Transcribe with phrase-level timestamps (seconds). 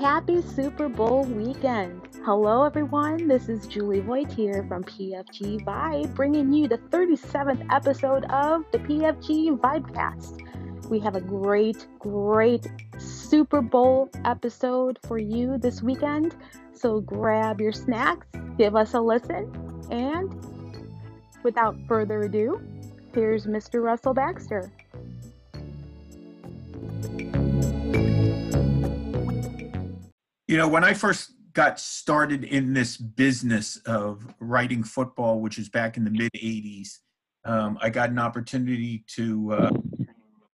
[0.00, 2.00] happy Super Bowl weekend.
[2.24, 3.28] Hello, everyone.
[3.28, 8.78] This is Julie Voigt here from PFG Vibe, bringing you the 37th episode of the
[8.78, 10.88] PFG Vibecast.
[10.88, 12.66] We have a great, great
[12.96, 16.34] Super Bowl episode for you this weekend.
[16.72, 18.26] So grab your snacks,
[18.56, 19.52] give us a listen,
[19.90, 20.34] and
[21.42, 22.58] without further ado,
[23.12, 23.82] here's Mr.
[23.82, 24.72] Russell Baxter.
[30.50, 35.68] You know, when I first got started in this business of writing football, which is
[35.68, 36.88] back in the mid 80s,
[37.44, 39.70] um, I got an opportunity to uh,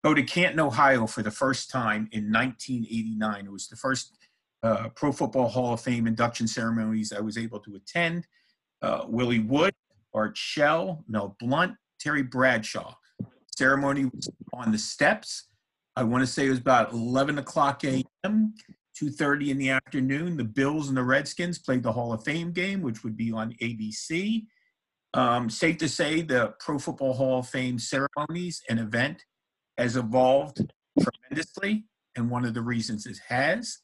[0.02, 3.46] go to Canton, Ohio for the first time in 1989.
[3.46, 4.18] It was the first
[4.64, 8.26] uh, Pro Football Hall of Fame induction ceremonies I was able to attend.
[8.82, 9.74] Uh, Willie Wood,
[10.12, 12.94] Art Shell, Mel Blount, Terry Bradshaw.
[13.56, 15.44] Ceremony was on the steps.
[15.94, 18.54] I want to say it was about 11 o'clock a.m.
[19.00, 22.80] 2.30 in the afternoon the bills and the redskins played the hall of fame game
[22.82, 24.44] which would be on abc
[25.14, 29.24] um, safe to say the pro football hall of fame ceremonies and event
[29.78, 31.84] has evolved tremendously
[32.16, 33.78] and one of the reasons it has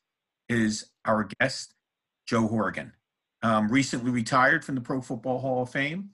[0.49, 1.75] is our guest
[2.27, 2.93] joe Horrigan.
[3.43, 6.11] um, recently retired from the pro football hall of fame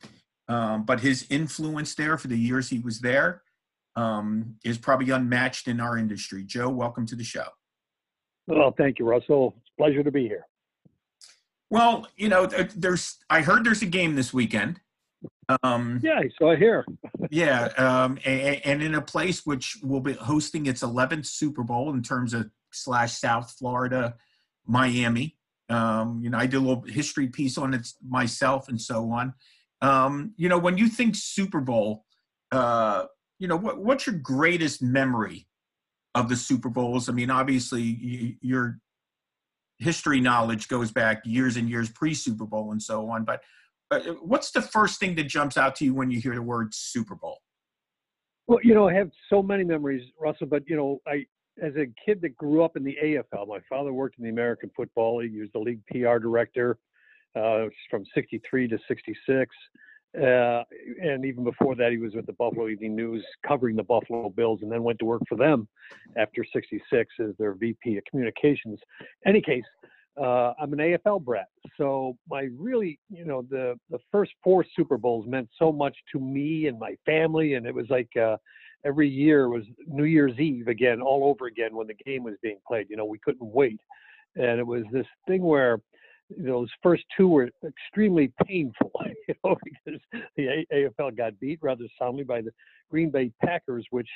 [0.48, 3.42] um, but his influence there for the years he was there
[3.96, 6.44] um, is probably unmatched in our industry.
[6.44, 7.46] Joe welcome to the show
[8.46, 9.54] well, thank you, Russell.
[9.58, 10.46] It's a pleasure to be here.
[11.70, 13.16] Well, you know, there's.
[13.28, 14.80] I heard there's a game this weekend.
[15.62, 16.84] Um, yeah, so I hear.
[17.30, 21.92] yeah, um, and, and, in a place which will be hosting its 11th Super Bowl
[21.92, 24.14] in terms of slash South Florida,
[24.66, 25.36] Miami.
[25.68, 29.34] Um, you know, I did a little history piece on it myself and so on.
[29.82, 32.04] Um, you know, when you think Super Bowl,
[32.52, 33.04] uh,
[33.38, 35.46] you know, what, what's your greatest memory
[36.16, 37.08] of the Super Bowls.
[37.08, 38.78] I mean, obviously, your
[39.78, 43.24] history knowledge goes back years and years pre Super Bowl and so on.
[43.24, 43.42] But
[43.90, 46.74] uh, what's the first thing that jumps out to you when you hear the word
[46.74, 47.38] Super Bowl?
[48.46, 50.46] Well, you know, I have so many memories, Russell.
[50.46, 51.26] But you know, I
[51.62, 54.70] as a kid that grew up in the AFL, my father worked in the American
[54.74, 55.32] Football League.
[55.32, 56.78] He was the league PR director
[57.38, 59.54] uh, from '63 to '66.
[60.16, 60.62] Uh,
[61.02, 64.60] and even before that, he was with the Buffalo Evening News covering the Buffalo Bills
[64.62, 65.68] and then went to work for them
[66.16, 68.78] after 66 as their VP of communications.
[69.26, 69.64] Any case,
[70.18, 71.48] uh, I'm an AFL brat.
[71.76, 76.20] So my really, you know, the, the first four Super Bowls meant so much to
[76.20, 77.54] me and my family.
[77.54, 78.38] And it was like uh,
[78.86, 82.58] every year was New Year's Eve again, all over again when the game was being
[82.66, 82.86] played.
[82.88, 83.80] You know, we couldn't wait.
[84.36, 85.80] And it was this thing where
[86.38, 88.90] those first two were extremely painful,
[89.28, 90.00] you know, because
[90.36, 92.50] the AFL got beat rather soundly by the
[92.90, 94.08] Green Bay Packers, which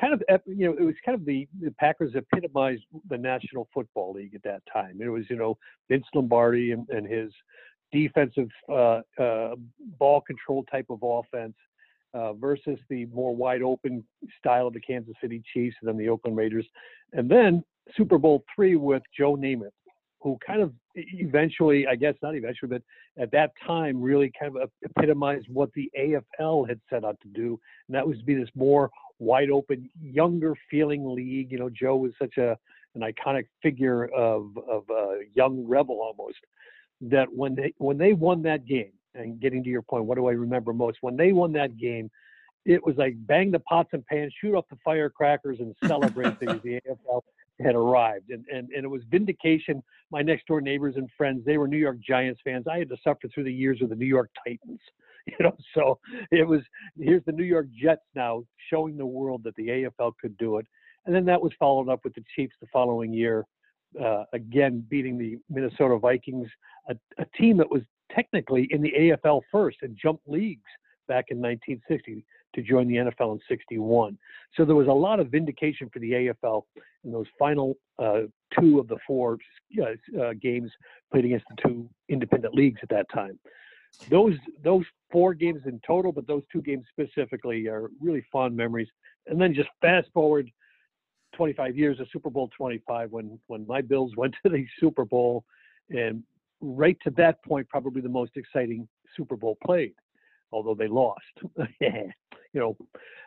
[0.00, 4.14] kind of, you know, it was kind of the, the Packers epitomized the National Football
[4.14, 5.00] League at that time.
[5.00, 5.58] It was, you know,
[5.88, 7.30] Vince Lombardi and, and his
[7.92, 9.54] defensive uh, uh,
[9.98, 11.54] ball control type of offense
[12.14, 14.04] uh, versus the more wide open
[14.38, 16.66] style of the Kansas City Chiefs and then the Oakland Raiders.
[17.12, 17.62] And then
[17.96, 19.70] Super Bowl three with Joe Namath
[20.22, 22.82] who kind of eventually, I guess not eventually, but
[23.22, 27.58] at that time really kind of epitomized what the AFL had set out to do,
[27.88, 31.50] and that was to be this more wide open, younger feeling league.
[31.50, 32.56] You know, Joe was such a
[32.94, 36.38] an iconic figure of of a young rebel almost.
[37.00, 40.28] That when they when they won that game, and getting to your point, what do
[40.28, 40.98] I remember most?
[41.00, 42.10] When they won that game,
[42.64, 46.60] it was like bang the pots and pans, shoot off the firecrackers, and celebrate the,
[46.62, 47.22] the AFL
[47.60, 48.30] had arrived.
[48.30, 49.82] And, and and it was vindication.
[50.10, 52.66] My next door neighbors and friends they were new york giants fans.
[52.70, 54.80] I had to suffer through the years with the new york titans
[55.26, 55.98] you know so
[56.30, 56.60] it was
[56.98, 60.66] here's the new york jets now showing the world that the afl could do it.
[61.04, 63.44] And then that was followed up with the chiefs the following year
[64.02, 66.48] uh, again beating the minnesota vikings
[66.88, 70.62] a, a team that was technically in the afl first and jumped leagues
[71.08, 72.24] back in 1960
[72.54, 74.18] to join the NFL in 61.
[74.56, 76.62] So there was a lot of vindication for the AFL
[77.04, 78.22] in those final uh,
[78.58, 79.38] two of the four
[79.80, 80.70] uh, uh, games
[81.10, 83.38] played against the two independent leagues at that time.
[84.08, 88.88] Those those four games in total, but those two games specifically are really fond memories.
[89.26, 90.50] And then just fast forward
[91.34, 95.44] 25 years of Super Bowl 25 when when my Bills went to the Super Bowl,
[95.90, 96.22] and
[96.60, 99.94] right to that point, probably the most exciting Super Bowl played
[100.52, 101.22] although they lost.
[102.52, 102.76] you know,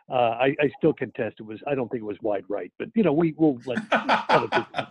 [0.08, 1.60] uh, I, I still contest it was.
[1.66, 3.78] I don't think it was wide right, but you know, we will let
[4.28, 4.86] other people.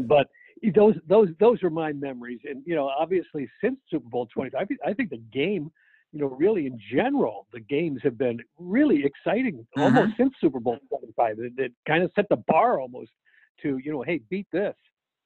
[0.00, 0.28] But
[0.74, 4.92] those those those are my memories, and you know, obviously since Super Bowl 25, I
[4.92, 5.70] think the game,
[6.12, 9.80] you know, really in general, the games have been really exciting mm-hmm.
[9.80, 11.38] almost since Super Bowl 25.
[11.38, 13.10] It, it kind of set the bar almost
[13.62, 14.74] to you know, hey, beat this.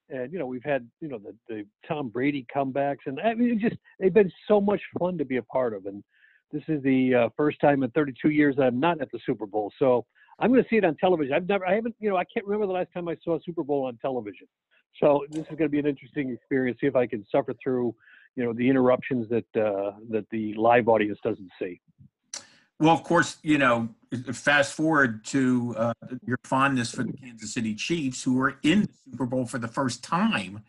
[0.09, 3.59] and you know we've had you know the the Tom Brady comebacks, and I mean
[3.59, 5.87] just they've been so much fun to be a part of.
[5.87, 6.05] And
[6.53, 9.73] this is the uh, first time in 32 years I'm not at the Super Bowl,
[9.79, 10.05] so
[10.39, 11.35] I'm going to see it on television.
[11.35, 13.41] I've never, I haven't, you know, I can't remember the last time I saw a
[13.45, 14.47] Super Bowl on television.
[15.01, 16.79] So this is going to be an interesting experience.
[16.81, 17.95] See if I can suffer through,
[18.37, 21.81] you know, the interruptions that uh, that the live audience doesn't see.
[22.79, 23.89] Well, of course, you know,
[24.33, 25.93] fast forward to uh,
[26.27, 29.69] your fondness for the Kansas City Chiefs, who were in the Super Bowl for the
[29.69, 30.63] first time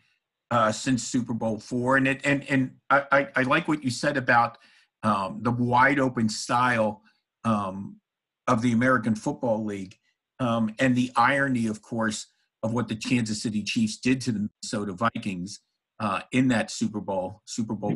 [0.50, 3.90] uh, since Super Bowl four, and it, and and I, I, I like what you
[3.90, 4.58] said about
[5.04, 7.02] um, the wide open style
[7.44, 8.00] um,
[8.48, 9.96] of the American Football League,
[10.40, 12.26] um, and the irony, of course,
[12.62, 15.60] of what the Kansas City Chiefs did to the Minnesota Vikings
[16.00, 17.94] uh, in that Super Bowl, Super Bowl,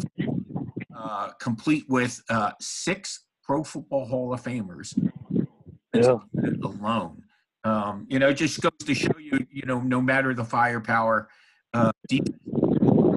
[0.97, 4.95] uh, complete with uh, six Pro Football Hall of Famers
[5.95, 6.19] Yeah.
[6.63, 7.23] alone.
[7.65, 11.29] Um, you know, it just goes to show you, you know, no matter the firepower,
[11.75, 12.37] uh, defense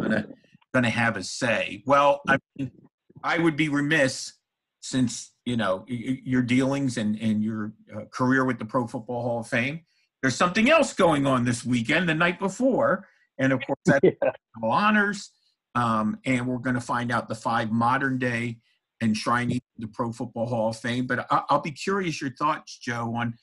[0.01, 0.27] gonna
[0.73, 1.83] gonna have a say.
[1.85, 2.71] Well, I mean,
[3.23, 4.33] I would be remiss
[4.81, 9.39] since you know your dealings and and your uh, career with the Pro Football Hall
[9.39, 9.81] of Fame.
[10.21, 13.07] There's something else going on this weekend, the night before,
[13.39, 14.31] and of course that's Yeah.
[14.63, 15.31] honors.
[15.73, 18.57] Um, and we're going to find out the five modern day
[19.01, 21.07] enshrinees in the Pro Football Hall of Fame.
[21.07, 23.35] But I- I'll be curious your thoughts, Joe, on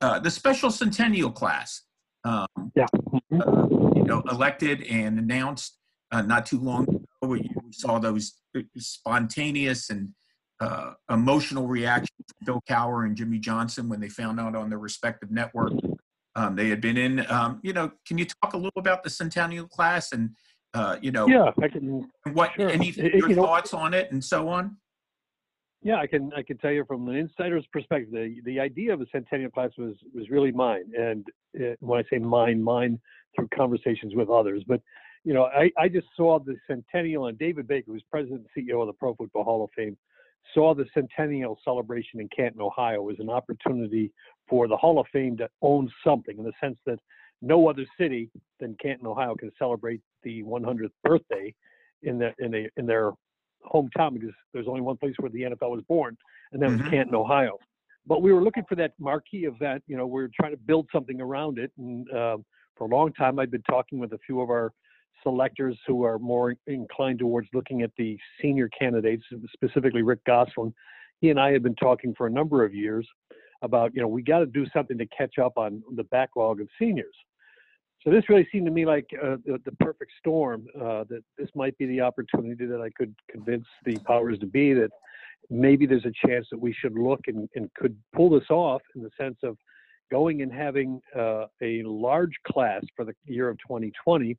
[0.00, 1.82] uh, the special centennial class.
[2.24, 2.86] Um, Yeah.
[3.12, 5.78] uh, you know, elected and announced
[6.10, 7.04] uh, not too long ago.
[7.26, 8.34] We we saw those
[8.78, 10.10] spontaneous and
[10.60, 14.78] uh, emotional reactions from Bill Cowher and Jimmy Johnson when they found out on their
[14.78, 15.72] respective network
[16.36, 17.28] um, they had been in.
[17.30, 20.30] Um, you know, can you talk a little about the centennial class and
[20.74, 22.08] uh, you know Yeah, I can.
[22.32, 22.68] what Sure.
[22.68, 24.76] any It- your you know- thoughts on it and so on?
[25.82, 26.32] Yeah, I can.
[26.34, 29.70] I can tell you from an insider's perspective, the, the idea of a centennial class
[29.78, 30.90] was was really mine.
[30.98, 31.24] And
[31.60, 32.98] uh, when I say mine, mine
[33.36, 34.64] through conversations with others.
[34.66, 34.80] But
[35.26, 38.80] you know, I, I just saw the centennial, and David Baker, who's president and CEO
[38.80, 39.96] of the Pro Football Hall of Fame,
[40.54, 44.12] saw the centennial celebration in Canton, Ohio, as an opportunity
[44.48, 47.00] for the Hall of Fame to own something in the sense that
[47.42, 48.30] no other city
[48.60, 51.52] than Canton, Ohio, can celebrate the 100th birthday
[52.04, 53.10] in the in a in their
[53.64, 56.16] hometown because there's only one place where the NFL was born,
[56.52, 56.78] and that Mhm.
[56.78, 57.58] was Canton, Ohio.
[58.06, 59.82] But we were looking for that marquee event.
[59.88, 62.44] You know, we are trying to build something around it, and um,
[62.76, 64.72] for a long time, I've been talking with a few of our
[65.22, 70.74] selectors who are more inclined towards looking at the senior candidates, specifically Rick Gosselin.
[71.20, 73.06] He and I had been talking for a number of years
[73.62, 76.68] about, you know, we got to do something to catch up on the backlog of
[76.78, 77.14] seniors.
[78.04, 80.66] So this really seemed to me like uh, the, the perfect storm.
[80.76, 84.74] Uh, that this might be the opportunity that I could convince the powers to be
[84.74, 84.90] that
[85.50, 89.02] maybe there's a chance that we should look and, and could pull this off in
[89.02, 89.56] the sense of
[90.10, 94.36] going and having uh, a large class for the year of 2020,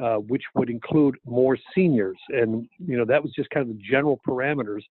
[0.00, 2.18] uh, which would include more seniors.
[2.28, 4.82] And you know that was just kind of the general parameters.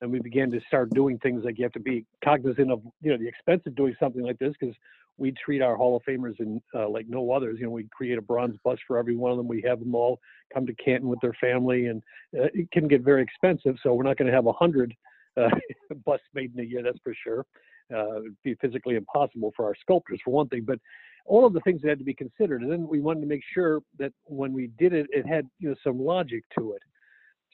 [0.00, 3.12] And we began to start doing things like you have to be cognizant of you
[3.12, 4.74] know the expense of doing something like this because
[5.18, 7.58] we treat our Hall of Famers in uh, like no others.
[7.60, 9.46] You know, we create a bronze bust for every one of them.
[9.46, 10.20] We have them all
[10.52, 12.02] come to Canton with their family, and
[12.36, 13.76] uh, it can get very expensive.
[13.82, 14.94] So we're not going to have a hundred
[15.36, 15.48] uh,
[16.04, 17.46] busts made in a year, that's for sure.
[17.92, 20.64] Uh, it'd be physically impossible for our sculptors, for one thing.
[20.66, 20.78] But
[21.26, 23.42] all of the things that had to be considered, and then we wanted to make
[23.54, 26.82] sure that when we did it, it had you know some logic to it.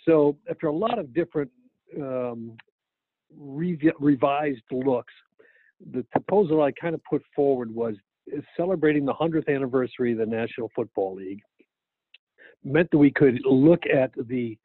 [0.05, 1.51] So after a lot of different
[1.97, 2.57] um,
[3.39, 5.13] revi- revised looks,
[5.93, 7.95] the proposal I kind of put forward was
[8.57, 11.41] celebrating the 100th anniversary of the National Football League
[12.65, 14.57] meant that we could look at the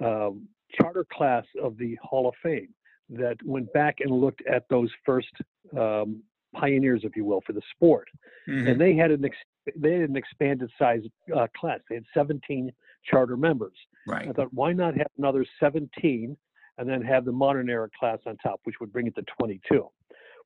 [0.00, 0.46] um,
[0.78, 2.68] charter class of the Hall of Fame
[3.10, 5.32] that went back and looked at those first
[5.76, 6.22] um,
[6.54, 8.08] pioneers, if you will, for the sport.
[8.48, 8.70] Mhm.
[8.70, 9.36] And they had an ex-
[9.76, 11.02] they had an expanded size
[11.34, 11.80] uh, class.
[11.88, 12.72] They had 17
[13.04, 13.76] charter members.
[14.06, 14.28] Right.
[14.28, 16.36] I thought, why not have another 17
[16.78, 19.86] and then have the modern era class on top, which would bring it to 22.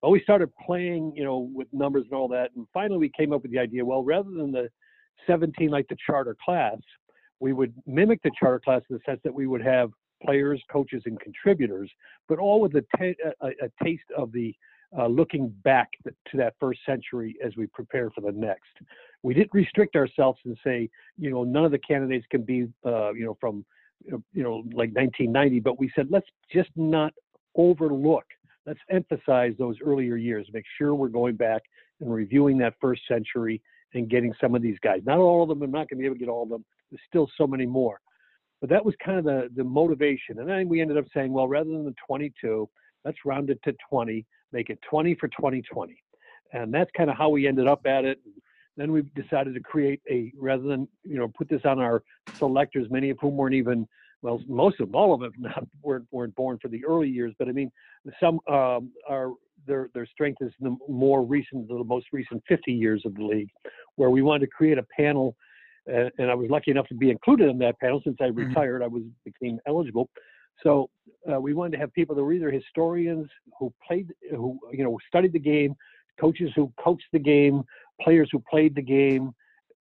[0.03, 3.33] Well, we started playing, you know, with numbers and all that, and finally we came
[3.33, 3.85] up with the idea.
[3.85, 4.69] Well, rather than the
[5.27, 6.79] 17 like the charter class,
[7.41, 9.91] we would mimic the charter class in the sense that we would have
[10.25, 11.91] players, coaches, and contributors,
[12.29, 14.55] but all with a, ta- a, a taste of the
[14.97, 18.71] uh, looking back to that first century as we prepare for the next.
[19.23, 20.89] We didn't restrict ourselves and say,
[21.19, 23.65] you know, none of the candidates can be, uh, you know, from,
[24.07, 27.13] you know, like 1990, but we said, let's just not
[27.57, 28.25] overlook,
[28.67, 31.63] let's emphasize those earlier years, make sure we're going back
[32.01, 33.61] and reviewing that first century
[33.95, 35.01] and getting some of these guys.
[35.05, 36.65] Not all of them, I'm not going to be able to get all of them.
[36.91, 38.01] There's still so many more.
[38.65, 40.39] But that was kind of the, the motivation.
[40.39, 42.67] And then we ended up saying, well, rather than the 22,
[43.05, 46.03] let's round it to 20, make it 20 for 2020.
[46.55, 48.21] And that's kind of how we ended up at it.
[48.79, 52.03] Then we decided to create a rather than you know put this on our
[52.39, 53.87] selectors, many of whom weren't even
[54.23, 57.35] well, most of them, all of them, not weren't weren't born for the early years.
[57.39, 57.71] But I mean,
[58.19, 59.33] some um, are
[59.67, 63.51] their their strength is the more recent, the most recent 50 years of the league,
[63.97, 65.37] where we wanted to create a panel.
[65.93, 68.37] Uh, and I was lucky enough to be included in that panel since I Mhm.
[68.49, 68.83] retired.
[68.83, 70.09] I was became eligible,
[70.63, 70.89] so
[71.31, 74.99] uh, we wanted to have people that were either historians who played, who you know
[75.07, 75.75] studied the game,
[76.19, 77.65] coaches who coached the game,
[78.01, 79.35] players who played the game,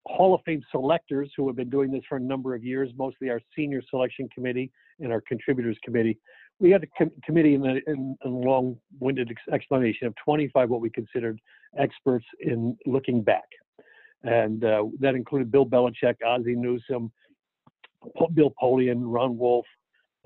[0.06, 3.30] Hall of Fame selectors who have been doing this for a number of years, mostly
[3.30, 6.18] our senior selection committee and our contributors committee.
[6.60, 10.82] We had a com- committee in a, in a long-winded ex- explanation of 25 what
[10.82, 11.40] we considered
[11.78, 13.44] experts in looking back,
[14.24, 17.12] and uh, that included Bill Belichick, Ozzie Newsome,
[18.34, 19.65] Bill Polian, Ron Wolf.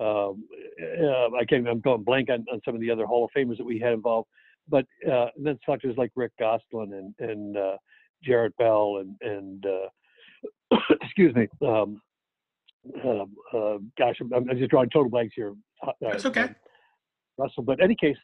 [0.00, 0.44] Um,
[0.80, 1.66] uh, I can't.
[1.66, 3.92] I'm going blank on, on some of the other Hall of Famers that we had
[3.92, 4.28] involved,
[4.68, 7.76] but uh, then selectors like Rick Gosselin and and uh,
[8.22, 11.48] Jarrett Bell and and uh, excuse me.
[11.66, 12.00] Um,
[13.04, 13.24] uh,
[13.56, 15.54] uh, gosh, I'm, I'm just drawing total blanks here.
[16.00, 16.42] That's okay.
[16.42, 16.48] uh,
[17.36, 18.16] Russell, but in any case,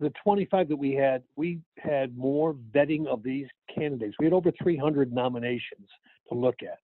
[0.00, 4.16] the 25 that we had, we had more vetting of these candidates.
[4.18, 5.88] We had over 300 nominations
[6.28, 6.78] to look at,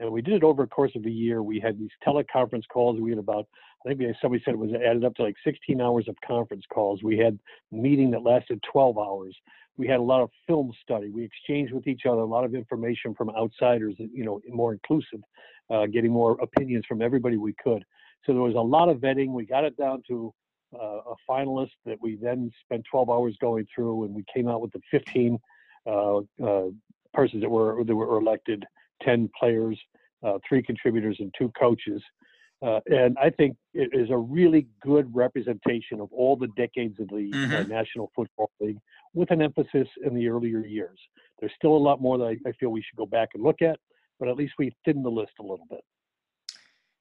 [0.00, 1.42] and we did it over a course of a year.
[1.42, 3.00] We had these teleconference calls.
[3.00, 3.46] We had about,
[3.84, 7.02] I think somebody said it was added up to like 16 hours of conference calls.
[7.02, 7.38] We had
[7.70, 9.36] meeting that lasted 12 hours.
[9.78, 11.10] We had a lot of film study.
[11.10, 15.20] We exchanged with each other a lot of information from outsiders, you know, more inclusive,
[15.70, 17.84] uh, getting more opinions from everybody we could.
[18.24, 19.28] So there was a lot of vetting.
[19.28, 20.32] We got it down to
[20.80, 24.60] uh, a finalist that we then spent 12 hours going through, and we came out
[24.60, 25.38] with the 15
[25.86, 26.64] uh, uh,
[27.14, 28.64] persons that were that were elected,
[29.02, 29.78] 10 players,
[30.22, 32.02] uh, three contributors, and two coaches.
[32.62, 37.08] Uh, and I think it is a really good representation of all the decades of
[37.08, 37.68] the uh, Mhm.
[37.68, 38.78] National Football League,
[39.14, 40.98] with an emphasis in the earlier years.
[41.38, 43.60] There's still a lot more that I, I feel we should go back and look
[43.60, 43.78] at,
[44.18, 45.84] but at least we thinned the list a little bit.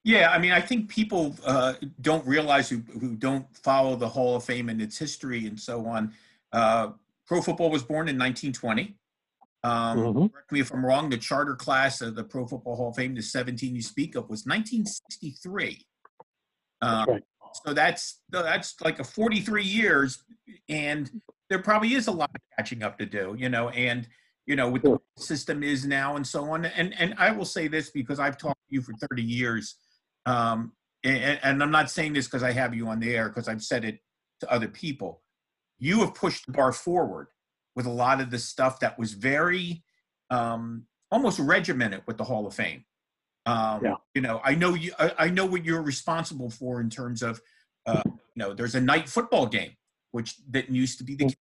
[0.05, 4.35] Yeah, I mean, I think people uh, don't realize who, who don't follow the Hall
[4.35, 6.13] of Fame and its history and so on.
[6.53, 6.91] Uh,
[7.25, 8.95] Pro football was born in 1920.
[9.63, 10.31] Um, Mhm.
[10.31, 11.09] Correct me if I'm wrong.
[11.09, 14.29] The charter class of the Pro Football Hall of Fame, the 17 you speak of,
[14.29, 15.83] was 1963.
[16.83, 17.23] Um, right.
[17.65, 20.23] So that's that's like a 43 years,
[20.69, 21.09] and
[21.49, 23.69] there probably is a lot of catching up to do, you know.
[23.69, 24.07] And
[24.45, 25.01] you know, with the Sure.
[25.17, 26.65] the system is now and so on.
[26.65, 29.77] And and I will say this because I've talked to you for 30 years,
[30.25, 30.71] um,
[31.03, 33.61] and, and I'm not saying this because I have you on the air because I've
[33.61, 33.99] said it
[34.41, 35.21] to other people.
[35.77, 37.27] You have pushed the bar forward
[37.75, 39.83] with a lot of the stuff that was very
[40.29, 42.85] um, almost regimented with the Hall of Fame.
[43.45, 43.95] Um, Yeah.
[44.13, 44.93] You know, I know you.
[44.97, 47.41] I, I know what you're responsible for in terms of,
[47.85, 49.71] uh, you know, there's a night football game,
[50.11, 51.35] which didn't used to be the case.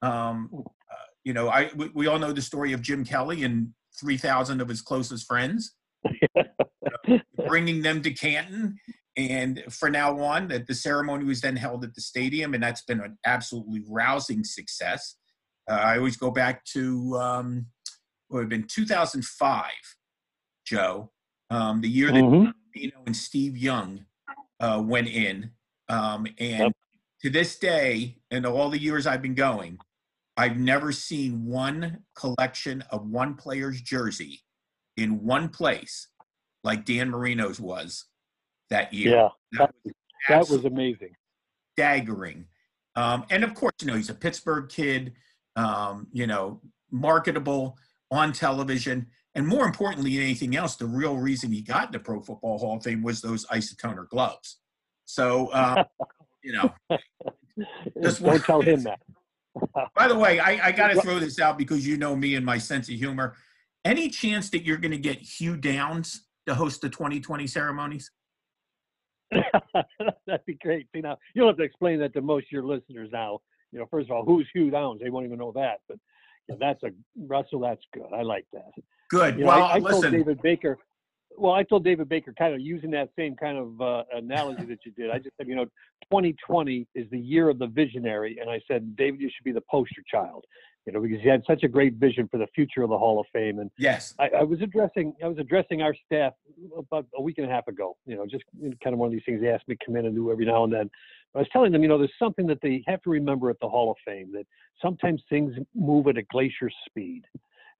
[0.00, 3.74] Um, uh, you know, I we, we all know the story of Jim Kelly and
[4.00, 5.74] 3,000 of his closest friends,
[7.46, 8.78] bringing them to Canton.
[9.16, 12.82] And for now on, that the ceremony was then held at the stadium, and that's
[12.82, 15.16] been an absolutely rousing success.
[15.68, 17.66] Uh, I always go back to um,
[18.28, 19.64] what have been 2005,
[20.64, 21.10] Joe,
[21.50, 22.52] um, the year that Mhm.
[22.74, 24.06] know and Steve Young
[24.60, 25.52] uh, went in.
[25.88, 26.72] Um, and Yep.
[27.22, 29.78] to this day, and all the years I've been going,
[30.36, 34.44] I've never seen one collection of one player's jersey
[34.96, 36.08] in one place
[36.68, 38.04] like Dan Marino's was
[38.68, 39.12] that year.
[39.12, 39.94] Yeah, that, was
[40.28, 41.16] that was amazing.
[41.72, 42.44] staggering.
[42.94, 45.14] Um, and of course, you know, he's a Pittsburgh kid,
[45.56, 46.60] um, you know,
[46.90, 47.78] marketable
[48.10, 49.06] on television.
[49.34, 52.76] And more importantly than anything else, the real reason he got the Pro Football Hall
[52.76, 54.58] of Fame was those isotoner gloves.
[55.06, 55.86] So, um,
[56.44, 56.74] you know,
[58.02, 59.00] Just Don't tell him that.
[59.96, 62.44] by the way, I, I got to throw this out because you know me and
[62.44, 63.36] my sense of humor.
[63.86, 68.10] Any chance that you're going to get Hugh Downs to host the 2020 ceremonies?
[69.30, 70.88] That'd be great.
[70.94, 73.40] See now, you don't have to explain that to most of your listeners now.
[73.72, 75.00] You know, first of all, who's Hugh Downs?
[75.02, 75.80] They won't even know that.
[75.88, 75.98] But
[76.48, 77.60] yeah, that's a Russell.
[77.60, 78.08] That's good.
[78.14, 78.70] I like that.
[79.10, 79.38] Good.
[79.38, 80.10] You know, well, I, I told.
[80.10, 80.78] David Baker.
[81.36, 84.78] Well, I told David Baker, kind of using that same kind of uh, analogy that
[84.84, 85.10] you did.
[85.10, 85.66] I just said, you know,
[86.10, 89.62] 2020 is the year of the visionary, and I said, David, you should be the
[89.70, 90.44] poster child.
[90.88, 93.20] You know, because he had such a great vision for the future of the Hall
[93.20, 94.14] of Fame, and yes.
[94.18, 96.32] I, I was addressing I was addressing our staff
[96.78, 97.94] about a week and a half ago.
[98.06, 98.44] You know, just
[98.82, 100.46] kind of one of these things they ask me to come in and do every
[100.46, 100.90] now and then.
[101.34, 103.60] But I was telling them, you know, there's something that they have to remember at
[103.60, 104.46] the Hall of Fame that
[104.80, 107.24] sometimes things move at a glacier speed,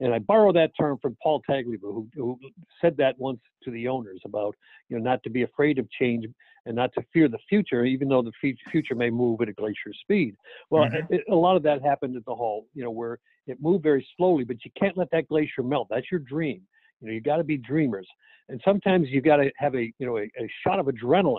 [0.00, 2.38] And I borrow that term from Paul Tagliabue, who, who
[2.80, 4.54] said that once to the owners about,
[4.88, 6.26] you know, not to be afraid of change
[6.66, 9.92] and not to fear the future, even though the future may move at a glacier
[10.00, 10.36] speed.
[10.70, 11.14] Well, mm-hmm.
[11.14, 14.06] it, a lot of that happened at the Hall, you know, where it moved very
[14.16, 15.88] slowly, but you can't let that glacier melt.
[15.90, 16.62] That's your dream.
[17.00, 18.08] You know, you got to be dreamers,
[18.48, 21.38] and sometimes you got to have a, you know, a, a shot of adrenaline,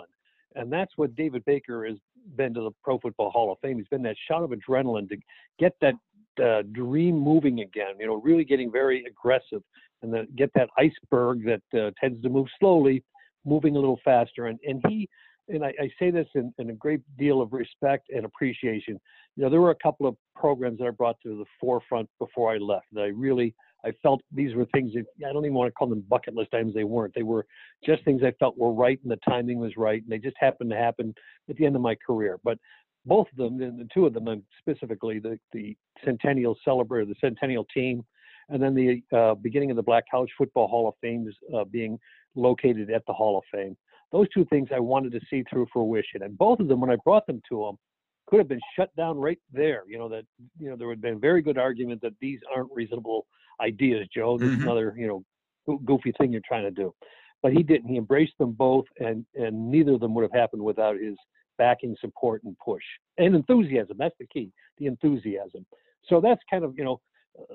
[0.54, 1.96] and that's what David Baker has
[2.36, 3.76] been to the Pro Football Hall of Fame.
[3.76, 5.16] He's been that shot of adrenaline to
[5.58, 5.94] get that
[6.42, 7.94] uh, dream moving again.
[7.98, 9.62] You know, really getting very aggressive,
[10.02, 13.02] and then get that iceberg that uh, tends to move slowly,
[13.44, 14.46] moving a little faster.
[14.46, 15.08] And and he,
[15.48, 19.00] and I, I say this in, in, a great deal of respect and appreciation.
[19.36, 22.52] You know, there were a couple of programs that I brought to the forefront before
[22.52, 25.68] I left that I really I felt these were things that I don't even want
[25.68, 26.74] to call them bucket list items.
[26.74, 27.14] They weren't.
[27.14, 27.46] They were
[27.84, 30.70] just things I felt were right and the timing was right, and they just happened
[30.70, 31.14] to happen
[31.48, 32.38] at the end of my career.
[32.44, 32.58] But
[33.06, 37.64] both of them, and the two of them specifically, the the Centennial Celebrate, the Centennial
[37.72, 38.04] Team,
[38.48, 41.64] and then the uh, beginning of the Black College Football Hall of Fame is uh,
[41.64, 41.98] being
[42.34, 43.76] located at the Hall of Fame.
[44.12, 46.96] Those two things I wanted to see through fruition, and both of them, when I
[47.04, 47.78] brought them to them,
[48.26, 49.82] could have been shut down right there.
[49.88, 50.24] You know that
[50.58, 53.26] you know there would have been a very good argument that these aren't reasonable
[53.60, 54.38] ideas, Joe.
[54.38, 54.58] This mm-hmm.
[54.58, 56.94] is another you know goofy thing you're trying to do.
[57.42, 57.88] But he didn't.
[57.88, 61.16] He embraced them both, and and neither of them would have happened without his
[61.60, 62.82] backing, support, and push
[63.18, 63.96] and enthusiasm.
[63.98, 65.66] That's the key, the enthusiasm.
[66.08, 67.00] So that's kind of you know,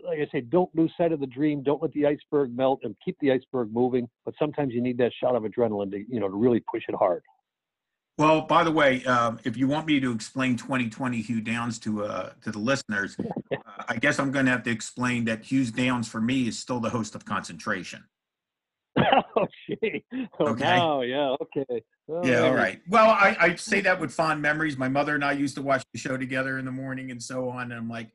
[0.06, 1.64] like I say, don't lose sight of the dream.
[1.64, 4.08] Don't let the iceberg melt, and keep the iceberg moving.
[4.24, 6.96] But sometimes you need that shot of adrenaline to you know to really push it
[6.96, 7.24] hard.
[8.18, 12.06] Well, by the way, um, if you want me to explain 2020 Hugh Downs to
[12.06, 13.18] uh, to the listeners,
[13.52, 13.58] uh,
[13.90, 16.80] I guess I'm going to have to explain that Hughes Downs for me is still
[16.80, 18.04] the host of Concentration.
[19.36, 20.04] oh, gee.
[20.40, 21.10] Oh, okay.
[21.10, 21.36] Yeah.
[21.42, 21.84] Okay.
[22.10, 22.40] Oh, yeah.
[22.42, 22.82] All right.
[22.88, 24.78] Well, I, I say that with fond memories.
[24.78, 27.50] My mother and I used to watch the show together in the morning and so
[27.50, 27.72] on.
[27.72, 28.12] And I'm like,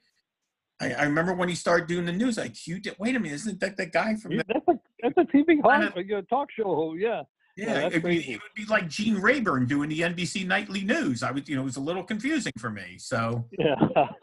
[0.80, 2.38] I, I remember when he started doing the news.
[2.38, 4.36] I Like, Hugh, wait a minute, isn't that the guy from?
[4.36, 6.94] The, that's a that's a TV host, a talk show.
[6.98, 7.22] Yeah.
[7.56, 11.22] Yeah, it, would, it, would be like Gene Rayburn doing the NBC nightly news.
[11.22, 12.96] I was, you know, it was a little confusing for me.
[12.96, 13.74] So, yeah.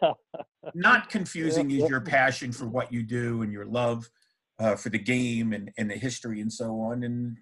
[0.74, 4.10] not confusing yeah, is your passion for what you do and your love
[4.60, 7.04] uh, for the game and, and the history and so on.
[7.04, 7.38] And,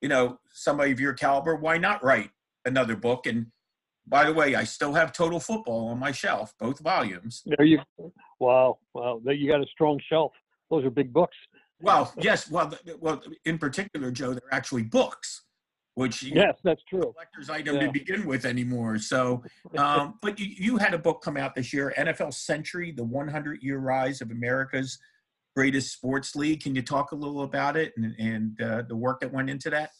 [0.00, 2.30] you know, somebody of your caliber, why not write
[2.64, 3.26] another book?
[3.26, 3.46] And
[4.06, 7.42] by the way, I still have Total Football on my shelf, both volumes.
[7.44, 7.80] There you,
[8.40, 10.32] wow, wow, you got a strong shelf.
[10.70, 11.36] Those are big books.
[11.80, 12.50] Well, yes.
[12.50, 15.44] Well, well, in particular, Joe, they're actually books,
[15.94, 17.00] which yes, that's true.
[17.00, 17.86] Collector's item yeah.
[17.86, 18.98] to begin with anymore.
[18.98, 19.44] So,
[19.78, 23.62] um, but you, you had a book come out this year, NFL Century: The 100
[23.62, 24.98] Year Rise of America's
[25.58, 26.62] Greatest Sports League.
[26.62, 29.68] Can you talk a little about it and, and uh, the work that went into
[29.70, 29.90] that?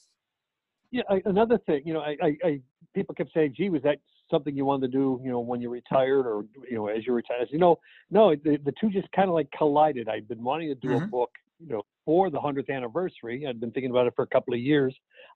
[0.92, 2.60] Yeah, I, another thing, you know, I, I, I
[2.94, 3.98] people kept saying, "Gee, was that
[4.30, 7.12] something you wanted to do, you know, when you retired or you know as you
[7.12, 10.08] retired?" You know, no, the, the two just kind of like collided.
[10.08, 11.04] I'd been wanting to do mm-hmm.
[11.04, 13.44] a book you know, for the 100th anniversary.
[13.44, 14.94] I'd been thinking about it for a couple of years.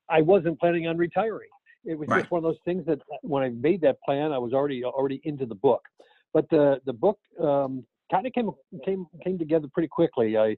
[0.09, 1.49] I wasn't planning on retiring.
[1.85, 2.21] It was right.
[2.21, 5.21] just one of those things that when I made that plan, I was already already
[5.25, 5.83] into the book.
[6.33, 8.51] But the the book um, kind of came
[8.85, 10.37] came came together pretty quickly.
[10.37, 10.57] I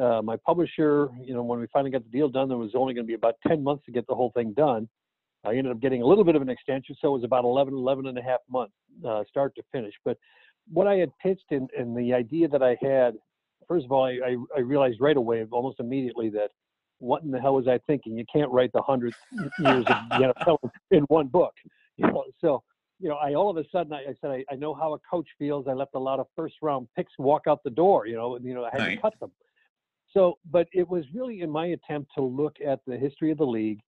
[0.00, 2.94] uh, my publisher, you know, when we finally got the deal done, there was only
[2.94, 4.88] going to be about 10 months to get the whole thing done.
[5.44, 7.74] I ended up getting a little bit of an extension, so it was about 11,
[7.74, 8.72] 11 and a half months,
[9.06, 9.92] uh, start to finish.
[10.02, 10.16] But
[10.72, 13.16] what I had pitched and, the idea that I had
[13.68, 16.50] first of all, I, I, I, realized right away, almost immediately, that
[16.98, 18.16] what in the hell was I thinking?
[18.16, 19.14] You can't write the hundred
[19.58, 20.58] years of the NFL
[20.90, 21.52] in one book.
[21.96, 22.62] You know, so
[23.02, 24.98] you know, I all of a sudden I, I said I, I, know how a
[24.98, 25.66] coach feels.
[25.68, 28.06] I left a lot of first round picks walk out the door.
[28.06, 28.94] You know, you know, I had right.
[28.94, 29.32] to cut them.
[30.14, 33.46] So, but it was really in my attempt to look at the history of the
[33.46, 33.80] league,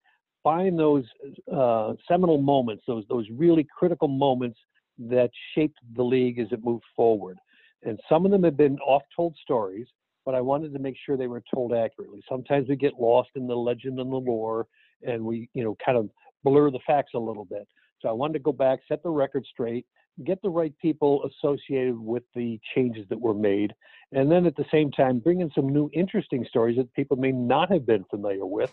[0.43, 1.05] find those
[1.53, 4.59] uh, seminal moments, those those really critical moments
[4.99, 7.39] that shaped the league as it moved forward
[7.85, 9.87] and some of them have been oft-told stories,
[10.25, 12.23] but I wanted to make sure they were told accurately.
[12.29, 14.67] Sometimes we get lost in the legend and the lore,
[15.07, 16.09] and we, you know, kind of
[16.43, 17.69] blur the facts a little bit.
[18.05, 19.87] So I wanted to go back, set the record straight,
[20.25, 23.75] get the right people associated with the changes that were made,
[24.13, 27.33] and then at the same time bring in some new interesting stories that people may
[27.33, 28.71] not have been familiar with,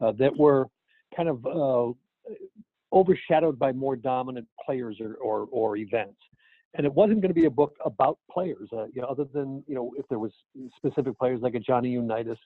[0.00, 0.66] uh, that were
[1.14, 1.92] kind of uh,
[2.92, 6.16] overshadowed by more dominant players or, or, or events
[6.74, 9.64] and it wasn't going to be a book about players, uh, you know, other than
[9.66, 10.30] you know if there was
[10.76, 12.38] specific players like a Johnny Unitas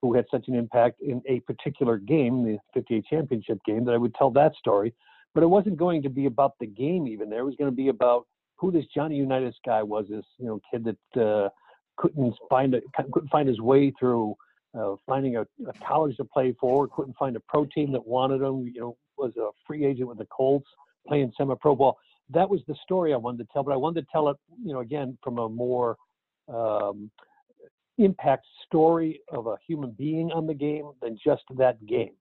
[0.00, 3.98] who had such an impact in a particular game, the 58 championship game, that I
[3.98, 4.94] would tell that story.
[5.36, 7.30] But it wasn't going to be about the game even.
[7.30, 10.06] There it was going to be about who this Johnny Unitas guy was.
[10.08, 11.50] This you know kid that uh,
[11.96, 12.80] couldn't find a,
[13.12, 14.34] couldn't find his way through
[14.76, 18.40] uh, finding a, a college to play for, couldn't find a pro team that wanted
[18.40, 18.66] him.
[18.66, 20.68] You know, was a free agent with the Colts
[21.06, 21.96] playing semi-pro ball
[22.30, 24.72] that was the story I wanted to tell, but I wanted to tell it, you
[24.72, 25.96] know, again from a more
[26.48, 27.10] um,
[27.98, 32.14] impact story of a human being on the game than just that game.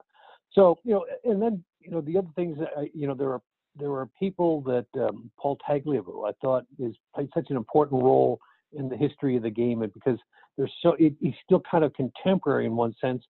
[0.55, 3.29] So you know, and then you know the other things that I, you know there
[3.29, 3.41] are
[3.77, 8.39] there are people that um, Paul Tagliabue I thought is played such an important role
[8.73, 10.17] in the history of the game, and because
[10.57, 13.23] there's so it, he's still kind of contemporary in one sense,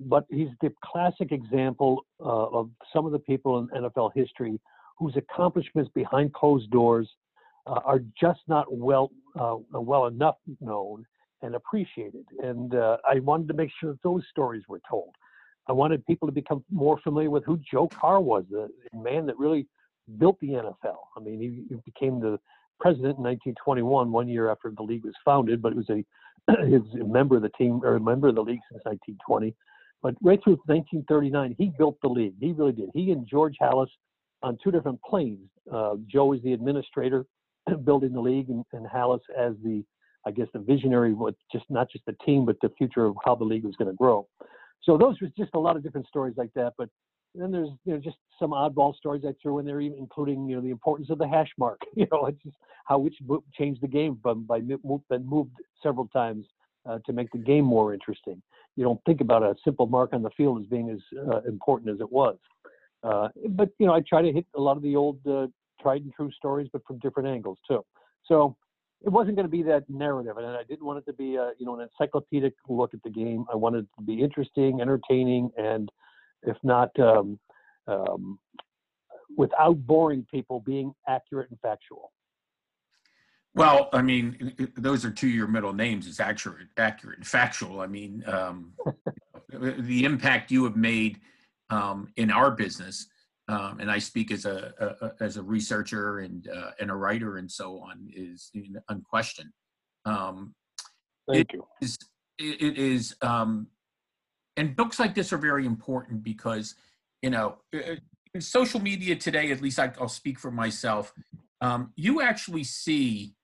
[0.00, 4.60] but he's the classic example uh, of some of the people in NFL history
[4.98, 7.08] whose accomplishments behind closed doors
[7.66, 11.04] uh, are just not well uh, well enough known
[11.42, 12.24] and appreciated.
[12.42, 15.14] And uh, I wanted to make sure that those stories were told.
[15.68, 19.38] I wanted people to become more familiar with who Joe Carr was, the man that
[19.38, 19.66] really
[20.18, 20.98] built the NFL.
[21.16, 22.38] I mean, he, he became the
[22.80, 26.04] president in 1921, one year after the league was founded, but it was a
[26.66, 29.54] his a member of the team or a member of the league since 1920.
[30.02, 32.34] But right through 1939, he built the league.
[32.40, 32.90] He really did.
[32.92, 33.86] He and George Halas
[34.42, 35.48] on two different planes.
[35.72, 37.24] Uh, Joe is the administrator,
[37.84, 39.84] building the league, and, and Halas as the,
[40.26, 43.36] I guess, the visionary with just not just the team, but the future of how
[43.36, 44.26] the league was going to grow.
[44.82, 46.74] So those was just a lot of different stories like that.
[46.76, 46.88] But
[47.34, 50.56] then there's you know just some oddball stories I threw in there, even including you
[50.56, 51.80] know the importance of the hash mark.
[51.96, 53.16] You know, it's just how which
[53.56, 54.80] changed the game from by been
[55.24, 56.46] moved several times
[56.88, 58.42] uh, to make the game more interesting.
[58.76, 61.90] You don't think about a simple mark on the field as being as uh, important
[61.90, 62.36] as it was.
[63.02, 65.46] Uh, but you know, I try to hit a lot of the old uh,
[65.80, 67.84] tried and true stories, but from different angles too.
[68.26, 68.56] So
[69.04, 71.50] it wasn't going to be that narrative, and I didn't want it to be a
[71.58, 73.44] you know an encyclopedic look at the game.
[73.52, 75.90] I wanted it to be interesting, entertaining, and
[76.42, 77.38] if not um,
[77.86, 78.38] um,
[79.36, 82.12] without boring people, being accurate and factual.
[83.54, 86.06] Well, I mean, those are two of your middle names.
[86.06, 87.80] It's accurate, accurate, and factual.
[87.80, 88.72] I mean, um,
[89.52, 91.20] the impact you have made
[91.68, 93.08] um, in our business,
[93.52, 97.36] um, and I speak as a, a as a researcher and uh, and a writer
[97.36, 98.50] and so on, is
[98.88, 99.50] unquestioned.
[100.06, 100.54] Um,
[101.30, 101.66] Thank you.
[101.82, 101.98] Is,
[102.38, 103.68] it is, um,
[104.56, 106.74] and books like this are very important because
[107.20, 111.12] you know, in social media today, at least I, will speak for myself.
[111.60, 113.34] Um, you actually see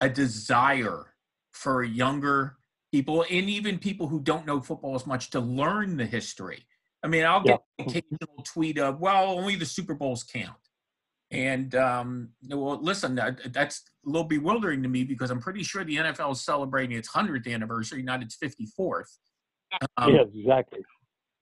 [0.00, 1.14] a desire
[1.52, 2.56] for younger
[2.90, 6.64] people and even people who don't know football as much to learn the history
[7.04, 7.84] I mean, I'll get yeah.
[7.84, 10.56] occasional tweet of, well, only the Super Bowls count.
[11.30, 13.14] And um, well, listen,
[13.50, 17.10] that's a little bewildering to me because I'm pretty sure the NFL is celebrating its
[17.10, 19.04] 100th anniversary, not its 54th.
[19.96, 20.80] Um, yeah, exactly.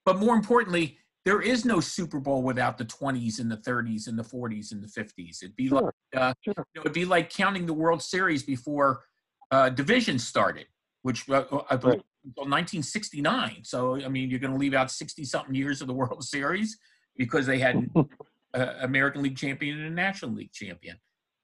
[0.05, 4.19] But more importantly, there is no Super Bowl without the 20s and the 30s and
[4.19, 5.43] the 40s and the 50s.
[5.43, 5.83] It'd be sure.
[5.83, 6.55] like uh, sure.
[6.57, 9.05] you know, it'd be like counting the World Series before
[9.51, 10.67] uh, division started,
[11.03, 13.63] which uh, I believe right until 1969.
[13.65, 16.79] So, I mean, you're going to leave out 60 something years of the World Series
[17.17, 17.77] because they had
[18.55, 20.97] an American League champion and a National League champion.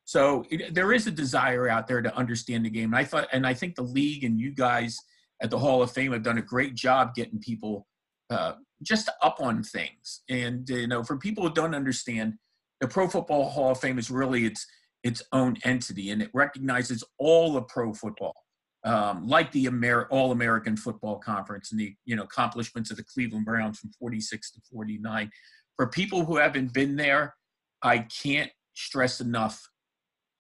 [0.05, 2.95] So it, there is a desire out there to understand the game.
[2.95, 4.97] And I thought, and I think the league and you guys
[5.43, 7.87] at the Hall of Fame have done a great job getting people
[8.31, 10.23] uh, just up on things.
[10.31, 12.35] And you know, for people who don't understand,
[12.81, 14.67] the Pro Football Hall of Fame is really its
[15.05, 18.35] its own entity, and it recognizes all of pro football
[18.85, 23.05] um, like the Amer- All American Football Conference and the you know accomplishments of the
[23.05, 25.31] Cleveland Browns from 46 to 49.
[25.77, 27.35] For people who haven't been there,
[27.83, 29.69] I can't stress enough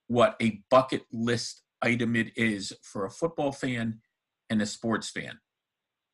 [0.06, 4.00] what a bucket list item it is for a football fan
[4.50, 5.38] and a sports fan.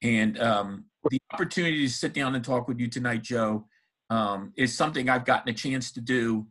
[0.03, 3.67] And um, the opportunity to sit down and talk with you tonight, Joe,
[4.11, 6.47] um, is something I've gotten a chance to do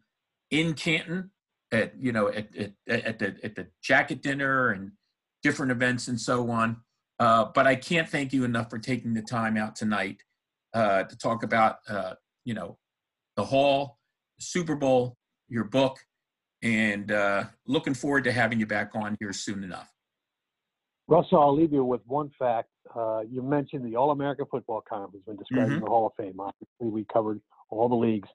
[0.49, 1.31] in Canton
[1.71, 4.91] at you know at, at, at the at the jacket dinner and
[5.43, 6.77] different events and so on.
[7.19, 10.23] Uh, but I can't thank you enough for taking the time out tonight
[10.73, 12.13] uh, to talk about, uh,
[12.45, 12.77] you know,
[13.35, 13.99] the Hall,
[14.37, 15.99] the Super Bowl, your book,
[16.63, 19.91] and uh, looking forward to having you back on here soon enough.
[21.07, 22.69] Russell, I'll leave you with one fact.
[22.95, 25.83] Uh, you mentioned the All American Football Conference when describing mm-hmm.
[25.83, 26.39] the Hall of Fame.
[26.39, 28.29] Obviously, we covered all the leagues,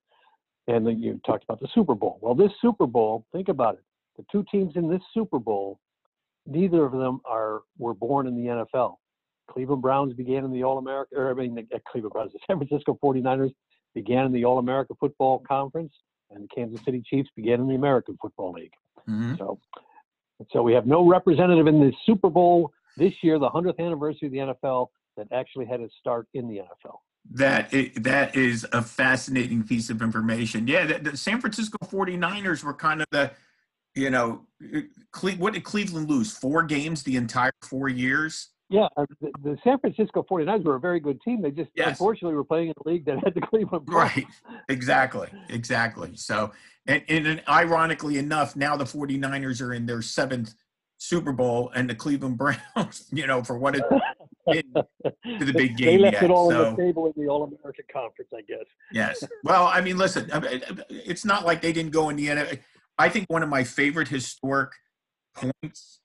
[0.67, 2.19] and then you talked about the Super Bowl.
[2.21, 3.85] Well, this Super Bowl, think about it.
[4.19, 5.81] The two teams in this Super Bowl
[6.49, 8.97] neither of them are were born in the NFL.
[9.51, 12.39] Cleveland Browns began in the All America, or I mean, the uh, Cleveland Browns, the
[12.47, 13.53] San Francisco 49ers
[13.95, 15.93] began in the All America Football Conference,
[16.31, 18.73] and the Kansas City Chiefs began in the American Football League.
[19.09, 19.37] Mm-hmm.
[19.37, 19.59] So,
[20.51, 24.33] so we have no representative in the Super Bowl this year, the 100th anniversary of
[24.33, 26.97] the NFL, that actually had its start in the NFL.
[27.31, 30.67] That that is a fascinating piece of information.
[30.67, 33.33] Yeah, the, the San Francisco 49ers were kind of the
[33.99, 34.47] you know,
[35.39, 36.33] what did Cleveland lose?
[36.33, 38.49] Four games the entire four years?
[38.71, 41.41] Yeah, uh, the, the San Francisco 49ers were a very good team.
[41.41, 41.89] They just yes.
[41.89, 44.17] unfortunately were playing in a league that had the Cleveland Browns.
[44.17, 44.27] Right,
[44.69, 46.11] exactly, exactly.
[46.17, 46.53] So,
[46.87, 50.55] and, and, ironically enough, now the 49ers are in their seventh
[50.99, 52.37] Super Bowl and the Cleveland
[52.77, 53.85] Browns, you know, for what it
[54.53, 55.87] to the big game.
[55.87, 56.67] They left yet, it all so.
[56.67, 58.67] on the table in the All American Conference, I guess.
[58.93, 59.25] Yes.
[59.45, 60.29] Well, I mean, listen,
[60.91, 62.59] it's not like they didn't go in the NFL.
[62.99, 64.73] I think one of my favorite historic
[65.35, 66.01] points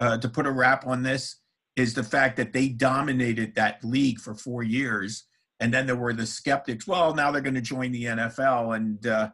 [0.00, 1.40] uh, to put a wrap on this
[1.76, 5.24] is the fact that they dominated that league for four years.
[5.60, 6.86] And then there were the skeptics.
[6.86, 8.76] Well, now they're going to join the NFL.
[8.76, 9.30] And uh,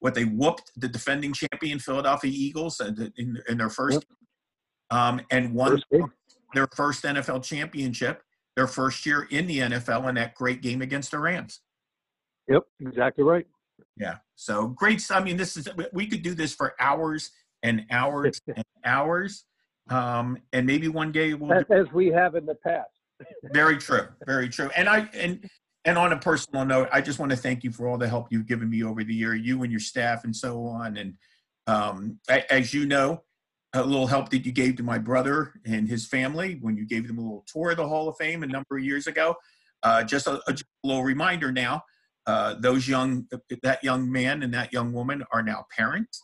[0.00, 4.04] what they whooped the defending champion Philadelphia Eagles in, in their first
[4.90, 4.98] Yep.
[4.98, 5.86] um, and won First
[6.54, 8.22] their first NFL championship,
[8.56, 11.60] their first year in the NFL, in that great game against the Rams.
[12.48, 13.46] Yep, exactly right.
[13.96, 14.16] Yeah.
[14.36, 15.04] So great.
[15.10, 17.30] I mean, this is we could do this for hours
[17.62, 19.44] and hours and hours.
[19.88, 22.90] Um, and maybe one day we'll As, as we have in the past.
[23.52, 24.08] very true.
[24.26, 24.70] Very true.
[24.76, 25.48] And I and
[25.84, 28.28] and on a personal note, I just want to thank you for all the help
[28.30, 30.96] you've given me over the year, you and your staff and so on.
[30.96, 31.14] And
[31.66, 33.22] um, a- as you know,
[33.74, 37.08] a little help that you gave to my brother and his family when you gave
[37.08, 39.34] them a little tour of the Hall of Fame a number of years ago.
[39.82, 41.82] Uh, just a, a little reminder now,
[42.26, 43.26] uh, those young,
[43.62, 46.22] that young man and that young woman are now parents.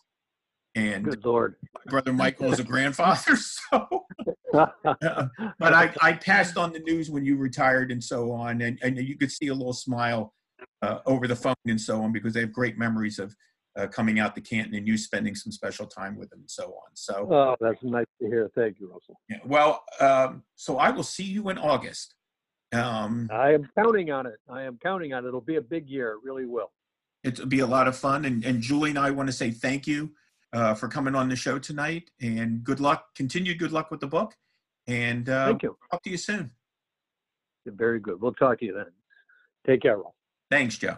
[0.75, 1.55] And Good Lord.
[1.73, 3.37] my brother Michael is a grandfather.
[3.71, 4.05] So,
[4.53, 5.27] uh,
[5.59, 8.97] but I, I passed on the news when you retired and so on, and, and
[8.97, 10.33] you could see a little smile
[10.81, 13.35] uh, over the phone and so on because they have great memories of
[13.77, 16.65] uh, coming out to Canton and you spending some special time with them and so
[16.65, 16.95] on.
[16.95, 18.49] So, oh, that's nice to hear.
[18.55, 19.19] Thank you, Russell.
[19.29, 22.15] yeah, well, um, so I will see you in August.
[22.71, 24.35] Um, I am counting on it.
[24.47, 25.27] I am counting on it.
[25.27, 26.11] It'll be a big year.
[26.11, 26.71] It really will.
[27.23, 29.87] it'll be a lot of fun, and, and Julie and I want to say thank
[29.87, 30.11] you
[30.53, 34.07] uh, for coming on the show tonight, and good luck, continued good luck with the
[34.07, 34.35] book,
[34.87, 35.77] and uh, Thank you.
[35.91, 36.51] talk to you soon.
[37.65, 38.21] Very good.
[38.21, 38.85] We'll talk to you then.
[39.67, 40.15] Take care, Russell.
[40.49, 40.97] Thanks, Joe.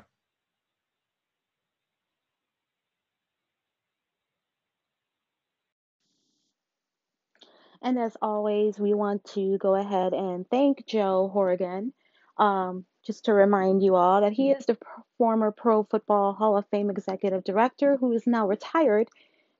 [7.82, 11.94] And as always, we want to go ahead and thank Joe Horrigan.
[12.38, 14.78] Um, just to remind you all that he is the
[15.18, 19.10] former Pro Football Hall of Fame executive director who is now retired.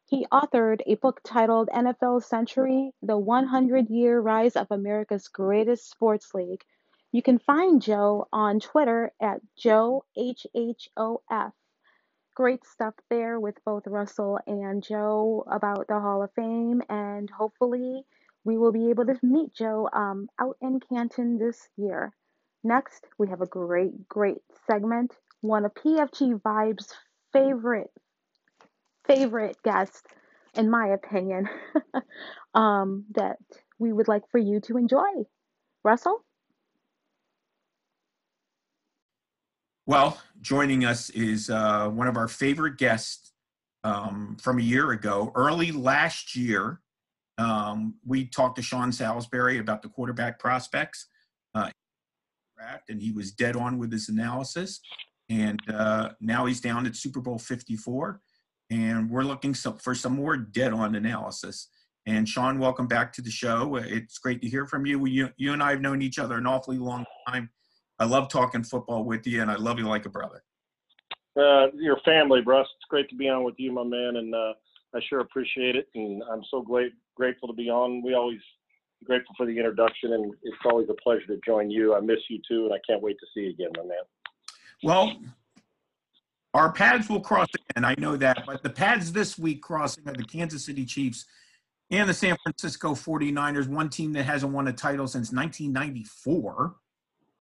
[0.06, 6.34] He authored a book titled NFL Century The 100 Year Rise of America's Greatest Sports
[6.34, 6.64] League.
[7.12, 11.54] You can find Joe on Twitter at Joe HHOF
[12.42, 18.04] great stuff there with both Russell and Joe about the Hall of Fame, and hopefully
[18.44, 22.12] we will be able to meet Joe um, out in Canton this year.
[22.64, 25.16] Next, we have a great, great segment.
[25.42, 26.92] One of PFG Vibes'
[27.32, 27.92] favorite,
[29.06, 30.02] favorite guests,
[30.56, 31.48] in my opinion,
[32.56, 33.38] um, that
[33.78, 35.12] we would like for you to enjoy.
[35.84, 36.24] Russell?
[39.88, 43.34] Well, joining us is uh, one of our favorite guests
[43.84, 45.32] um, from a year ago.
[45.34, 46.82] Early last year,
[47.40, 51.08] um, we talked to Sean Salisbury about the quarterback prospects,
[51.56, 51.72] uh,
[52.90, 54.82] and he was dead on with his analysis.
[55.32, 58.22] And uh, now he's down at Super Bowl 54,
[58.70, 61.70] and we're looking for some more dead on analysis.
[62.06, 63.78] And Sean, welcome back to the show.
[63.78, 65.04] It's great to hear from you.
[65.08, 67.50] You, you and I have known each other an awfully long time.
[68.02, 70.42] I love talking football with you, and I love you like a brother.
[71.38, 72.66] uh, your family, Russ.
[72.78, 74.54] It's great to be on with you, my man, and uh,
[74.96, 75.88] I sure appreciate it.
[75.94, 78.02] And I'm so great, grateful to be on.
[78.02, 78.40] We always
[79.04, 81.94] grateful for the introduction, and it's always a pleasure to join you.
[81.94, 84.04] I miss you too, and I can't wait to see you again, my man.
[84.82, 85.22] Well,
[86.56, 87.86] our pads will cross again.
[87.86, 88.48] I know that.
[88.48, 91.28] But the pads this week crossing are the Kansas City Chiefs
[91.92, 96.78] and the San Francisco 49ers, one team that hasn't won a title since 1994,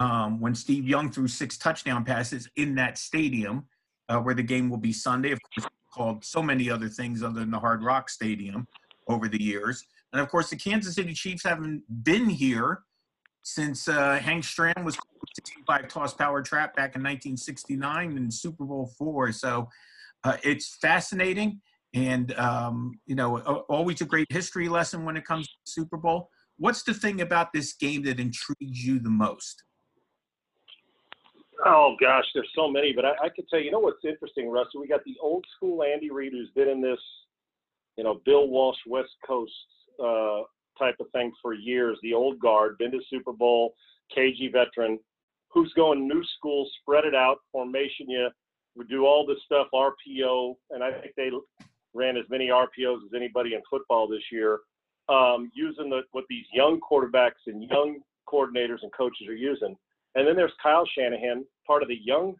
[0.00, 3.66] um, when Steve Young threw six touchdown passes in that stadium,
[4.08, 5.30] uh, where the game will be Sunday.
[5.30, 8.66] Of course, called so many other things other than the Hard Rock Stadium
[9.08, 9.84] over the years.
[10.12, 12.82] And of course, the Kansas City Chiefs haven't been here
[13.42, 14.96] since uh, Hank Stram was
[15.34, 19.32] 65 toss power trap back in 1969 in Super Bowl four.
[19.32, 19.68] So
[20.24, 21.60] uh, it's fascinating
[21.94, 26.30] and, um, you know, always a great history lesson when it comes to Super Bowl.
[26.58, 29.64] What's the thing about this game that intrigues you the most?
[31.64, 34.80] Oh gosh, there's so many, but I, I could tell you, know what's interesting, Russell?
[34.80, 37.00] We got the old school Andy Reid who's been in this,
[37.96, 39.52] you know, Bill Walsh West Coast
[40.02, 40.42] uh,
[40.78, 41.98] type of thing for years.
[42.02, 43.74] The old guard, been to Super Bowl,
[44.16, 44.98] KG veteran,
[45.48, 48.08] who's going new school, spread it out, formation.
[48.08, 48.30] You
[48.76, 51.30] we do all this stuff RPO, and I think they
[51.92, 54.60] ran as many RPOs as anybody in football this year,
[55.08, 57.98] um, using the what these young quarterbacks and young
[58.32, 59.76] coordinators and coaches are using.
[60.14, 62.34] And then there's Kyle Shanahan, part of the young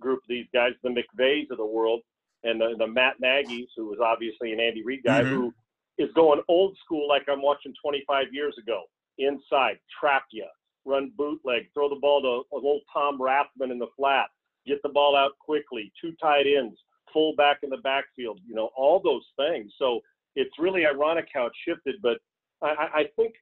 [0.00, 2.00] group of these guys, the McVays of the world,
[2.44, 5.28] and the, the Matt Nagy's, who was obviously an Andy Reid guy, Mhm.
[5.28, 5.54] who
[5.98, 8.82] is going old school like I'm watching 25 years ago.
[9.18, 10.46] Inside, trap you,
[10.84, 14.28] run bootleg, throw the ball to old Tom Rathman in the flat,
[14.66, 16.76] get the ball out quickly, two tight ends,
[17.12, 19.72] full back in the backfield, you know, all those things.
[19.78, 20.00] So
[20.34, 22.18] it's really ironic how it shifted, but
[22.62, 23.34] I, I think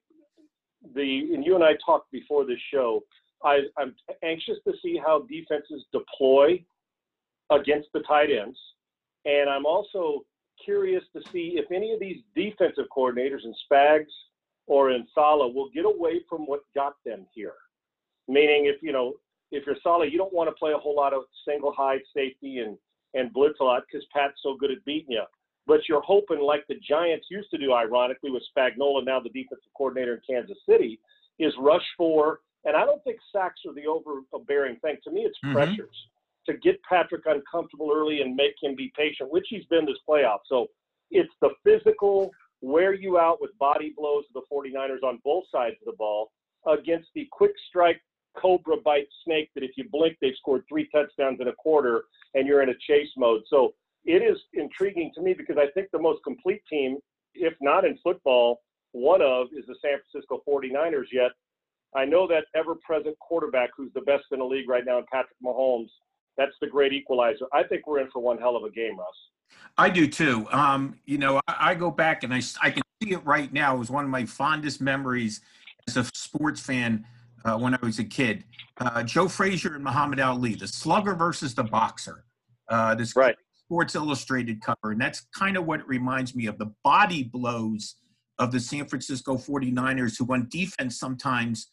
[0.95, 3.03] the and you and I talked before this show.
[3.45, 6.63] I, I'm anxious to see how defenses deploy
[7.51, 8.59] against the tight ends,
[9.25, 10.25] and I'm also
[10.65, 14.13] curious to see if any of these defensive coordinators in Spags
[14.67, 17.55] or in Saleh will get away from what got them here.
[18.29, 19.15] Meaning, if you know,
[19.51, 22.59] if you're Saleh, you don't want to play a whole lot of single high safety
[22.59, 22.77] and
[23.15, 25.25] and blitz a lot because Pat's so good at beating you.
[25.67, 29.71] But you're hoping, like the Giants used to do, ironically, with Spagnuolo, now the defensive
[29.77, 31.01] coordinator in Kansas City,
[31.39, 32.41] is rush for.
[32.65, 34.99] And I don't think sacks are the overbearing thing.
[35.05, 35.55] To me, it's mm-hmm.
[35.55, 35.97] pressures
[36.47, 40.39] to get Patrick uncomfortable early and make him be patient, which he's been this playoff.
[40.47, 40.67] So
[41.11, 42.31] it's the physical
[42.63, 46.31] wear you out with body blows of the 49ers on both sides of the ball
[46.67, 48.01] against the quick strike
[48.37, 52.47] cobra bite snake that if you blink, they've scored three touchdowns in a quarter and
[52.47, 53.43] you're in a chase mode.
[53.49, 56.99] So it is intriguing to me because I think the most complete team,
[57.35, 58.61] if not in football,
[58.93, 61.07] one of is the San Francisco 49ers.
[61.13, 61.33] Yet
[61.95, 65.05] I know that ever present quarterback who's the best in the league right now, in
[65.11, 65.89] Patrick Mahomes,
[66.37, 67.47] that's the great equalizer.
[67.53, 69.59] I think we're in for one hell of a game, Russ.
[69.77, 70.47] I do too.
[70.53, 73.75] Um, you know, I, I, go back and I, I can see it right now.
[73.75, 75.41] It was one of my fondest memories
[75.89, 77.05] as a sports fan
[77.45, 78.45] uh, when I was a kid.
[78.79, 82.25] Uh, Joe Frazier and Muhammad Ali, the slugger versus the boxer.
[82.69, 83.37] Uh, this right.
[83.65, 84.93] Sports Illustrated cover.
[84.93, 87.97] And that's kind of what it reminds me of the body blows
[88.39, 91.71] of the San Francisco 49ers, who on defense sometimes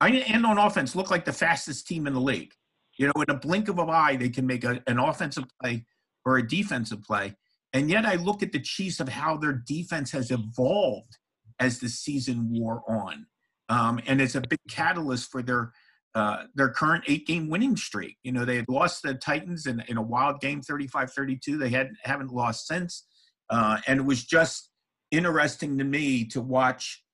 [0.00, 2.52] and on offense look like the fastest team in the league.
[2.96, 5.86] You know, in a blink of an eye, they can make a, an offensive play
[6.24, 7.34] or a defensive play.
[7.72, 11.16] And yet I look at the Chiefs of how their defense has evolved
[11.60, 13.26] as the season wore on.
[13.68, 15.72] Um, and it's a big catalyst for their
[16.14, 18.16] uh, their current eight game winning streak.
[18.24, 21.56] You know, they had lost the Titans in, in a wild game, 35 32.
[21.56, 23.06] They had, haven't lost since.
[23.48, 24.70] Uh, and it was just
[25.12, 27.04] interesting to me to watch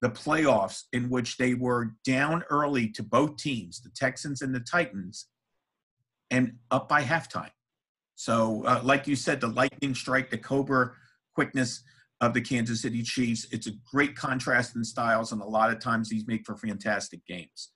[0.00, 4.60] the playoffs in which they were down early to both teams, the Texans and the
[4.60, 5.26] Titans,
[6.30, 7.50] and up by halftime.
[8.14, 10.92] So, uh, like you said, the lightning strike, the cobra
[11.34, 11.82] quickness
[12.20, 13.46] of the Kansas City Chiefs.
[13.52, 17.24] It's a great contrast in styles, and a lot of times these make for fantastic
[17.26, 17.70] games.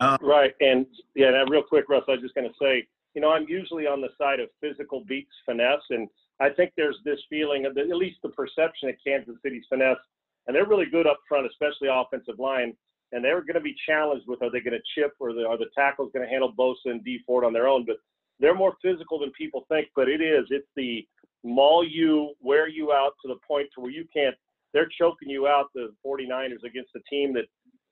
[0.00, 0.86] Um, right, and
[1.16, 3.86] yeah, and real quick, Russ, I was just going to say, you know, I'm usually
[3.86, 6.08] on the side of physical beats finesse, and
[6.40, 9.98] I think there's this feeling of the, at least the perception of Kansas City's finesse
[10.48, 12.74] and they're really good up front, especially offensive line.
[13.12, 15.56] And they're going to be challenged with are they going to chip or the, are
[15.56, 17.84] the tackles going to handle Bosa and Dee Ford on their own?
[17.86, 17.96] But
[18.40, 19.88] they're more physical than people think.
[19.94, 21.06] But it is it's the
[21.44, 24.34] maul you, wear you out to the point to where you can't.
[24.74, 25.66] They're choking you out.
[25.74, 27.44] The 49ers against a team that,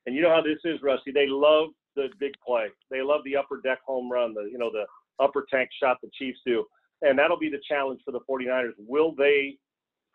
[0.06, 1.12] and you know how this is, Rusty.
[1.12, 2.66] They love the big play.
[2.90, 4.34] They love the upper deck home run.
[4.34, 4.84] The you know the
[5.22, 6.64] upper tank shot the Chiefs do.
[7.02, 8.72] And that'll be the challenge for the 49ers.
[8.78, 9.56] Will they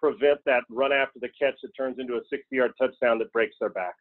[0.02, 3.56] prevent that run after the catch that turns into a 60 yard touchdown that breaks
[3.60, 3.94] their back.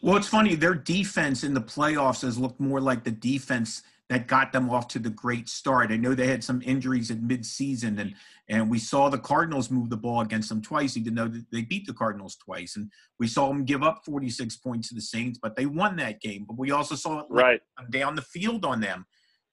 [0.00, 0.54] Well, it's funny.
[0.54, 4.86] Their defense in the playoffs has looked more like the defense that got them off
[4.88, 5.90] to the great start.
[5.90, 8.14] I know they had some injuries in midseason, and
[8.48, 11.86] and we saw the Cardinals move the ball against them twice, even though they beat
[11.86, 12.76] the Cardinals twice.
[12.76, 16.20] And we saw them give up 46 points to the Saints, but they won that
[16.20, 16.44] game.
[16.46, 17.60] But we also saw it right
[17.90, 19.06] down the field on them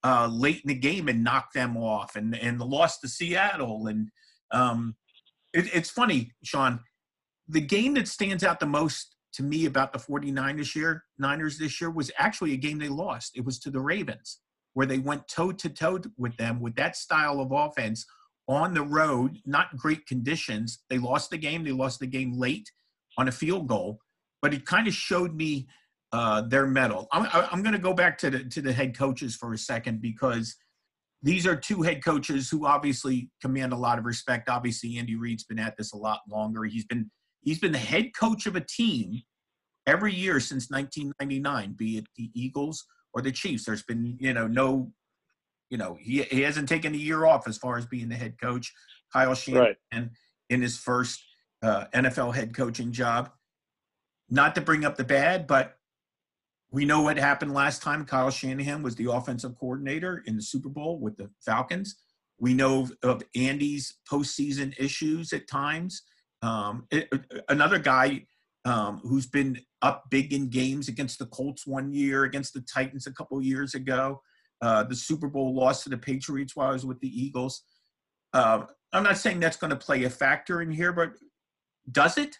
[0.03, 3.87] uh, late in the game and knock them off, and and the loss to Seattle,
[3.87, 4.09] and
[4.51, 4.95] um,
[5.53, 6.79] it, it's funny, Sean.
[7.47, 11.57] The game that stands out the most to me about the 49ers this year, Niners
[11.57, 13.35] this year, was actually a game they lost.
[13.35, 14.39] It was to the Ravens,
[14.73, 18.05] where they went toe to toe with them with that style of offense
[18.47, 20.79] on the road, not great conditions.
[20.89, 21.63] They lost the game.
[21.63, 22.69] They lost the game late
[23.17, 23.99] on a field goal,
[24.41, 25.67] but it kind of showed me
[26.11, 27.07] uh, their mettle.
[27.11, 30.01] I'm, I'm going to go back to the to the head coaches for a second
[30.01, 30.55] because
[31.23, 34.49] these are two head coaches who obviously command a lot of respect.
[34.49, 36.65] Obviously, Andy Reid's been at this a lot longer.
[36.65, 37.09] He's been
[37.41, 39.21] he's been the head coach of a team
[39.87, 43.63] every year since 1999, be it the Eagles or the Chiefs.
[43.65, 44.91] There's been you know no,
[45.69, 48.35] you know he he hasn't taken a year off as far as being the head
[48.41, 48.73] coach.
[49.13, 50.09] Kyle Shanahan right.
[50.49, 51.23] in his first
[51.61, 53.29] uh, NFL head coaching job.
[54.29, 55.77] Not to bring up the bad, but
[56.73, 58.03] we know what happened last time.
[58.03, 61.97] Kyle Shanahan was the offensive coordinator in the Super Bowl with the Falcons.
[62.39, 66.01] We know of Andy's postseason issues at times.
[66.41, 67.07] Um, it,
[67.47, 68.25] another guy
[68.65, 73.05] um, who's been up big in games against the Colts one year, against the Titans
[73.05, 74.21] a couple years ago.
[74.59, 77.63] Uh, the Super Bowl loss to the Patriots while I was with the Eagles.
[78.33, 81.11] Uh, I'm not saying that's going to play a factor in here, but
[81.91, 82.39] Does it?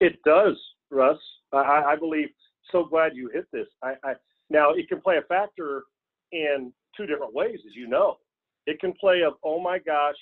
[0.00, 0.56] It does,
[0.90, 1.18] Russ.
[1.54, 2.28] I, I believe.
[2.72, 3.66] So glad you hit this.
[3.82, 4.14] I, I
[4.50, 5.84] now it can play a factor
[6.32, 8.16] in two different ways, as you know.
[8.66, 10.16] It can play of, oh my gosh,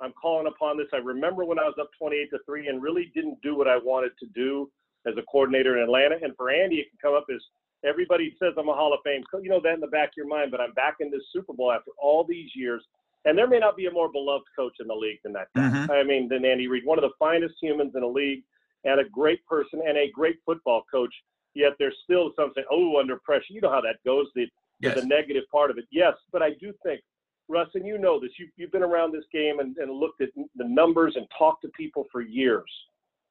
[0.00, 0.86] I'm calling upon this.
[0.92, 3.76] I remember when I was up 28 to three and really didn't do what I
[3.76, 4.70] wanted to do
[5.06, 6.16] as a coordinator in Atlanta.
[6.22, 7.40] And for Andy, it can come up as
[7.84, 9.22] everybody says I'm a Hall of Fame.
[9.42, 11.52] You know that in the back of your mind, but I'm back in this Super
[11.52, 12.82] Bowl after all these years.
[13.24, 15.48] And there may not be a more beloved coach in the league than that.
[15.56, 15.90] Mm-hmm.
[15.92, 18.42] I mean, than Andy Reid, one of the finest humans in the league,
[18.84, 21.14] and a great person and a great football coach.
[21.54, 23.44] Yet there's still something, oh, under pressure.
[23.50, 24.46] You know how that goes, the,
[24.80, 24.98] yes.
[24.98, 25.84] the negative part of it.
[25.90, 27.00] Yes, but I do think,
[27.48, 30.30] Russ, and you know this, you, you've been around this game and, and looked at
[30.34, 32.70] the numbers and talked to people for years.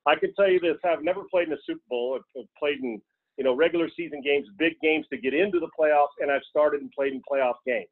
[0.06, 2.20] I can tell you this: I've never played in a Super Bowl.
[2.20, 3.02] I've played in
[3.38, 6.82] you know regular season games, big games to get into the playoffs, and I've started
[6.82, 7.88] and played in playoff games.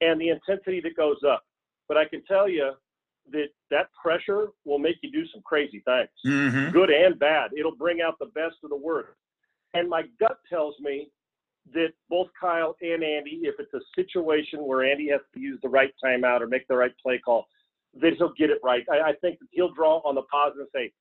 [0.00, 1.42] And the intensity that goes up.
[1.88, 2.72] But I can tell you
[3.32, 6.70] that that pressure will make you do some crazy things, mm-hmm.
[6.70, 7.50] good and bad.
[7.56, 9.18] It'll bring out the best of the worst.
[9.74, 11.08] And my gut tells me
[11.72, 15.68] that both Kyle and Andy, if it's a situation where Andy has to use the
[15.68, 17.46] right timeout or make the right play call,
[18.00, 18.84] that he'll get it right.
[18.90, 20.92] I, I think he'll draw on the positive and say,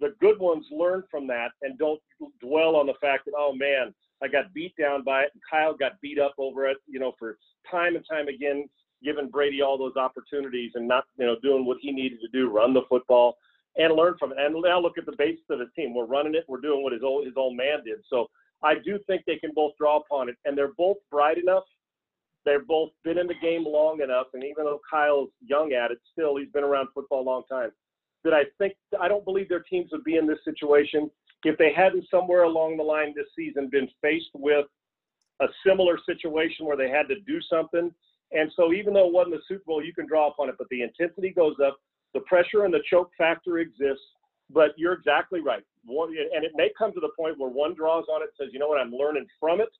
[0.00, 2.00] the good ones learn from that and don't
[2.40, 5.74] dwell on the fact that, oh man, I got beat down by it and Kyle
[5.74, 7.36] got beat up over it, you know, for
[7.70, 8.68] time and time again,
[9.02, 12.48] giving Brady all those opportunities and not, you know, doing what he needed to do,
[12.48, 13.38] run the football
[13.78, 14.38] and learn from it.
[14.38, 15.94] And now look at the basis of his team.
[15.94, 16.44] We're running it.
[16.48, 17.98] We're doing what his old his old man did.
[18.10, 18.28] So
[18.62, 21.64] I do think they can both draw upon it, and they're both bright enough.
[22.44, 25.98] They've both been in the game long enough, and even though Kyle's young at it,
[26.12, 27.70] still he's been around football a long time.
[28.24, 31.10] That I think I don't believe their teams would be in this situation
[31.44, 34.66] if they hadn't somewhere along the line this season been faced with
[35.40, 37.92] a similar situation where they had to do something.
[38.32, 40.66] And so even though it wasn't the Super Bowl, you can draw upon it, but
[40.68, 41.78] the intensity goes up
[42.14, 44.04] the pressure and the choke factor exists,
[44.50, 45.62] but you're exactly right.
[45.84, 48.58] One, and it may come to the point where one draws on it, says, you
[48.58, 49.70] know what, I'm learning from it,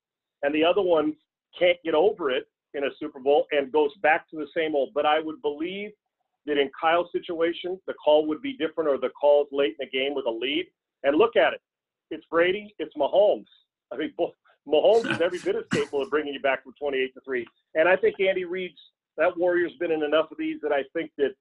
[0.43, 1.15] and the other one
[1.59, 4.91] can't get over it in a Super Bowl and goes back to the same old.
[4.95, 5.91] But I would believe
[6.47, 9.99] that in Kyle's situation, the call would be different, or the calls late in the
[9.99, 10.67] game with a lead.
[11.05, 11.61] And look at it,
[12.11, 13.47] it's Brady, it's Mahomes.
[13.93, 14.35] I mean, both
[14.67, 17.47] Mahomes is every bit as capable of bringing you back from 28 to three.
[17.75, 18.79] And I think Andy Reid's
[19.17, 21.35] that Warriors been in enough of these that I think that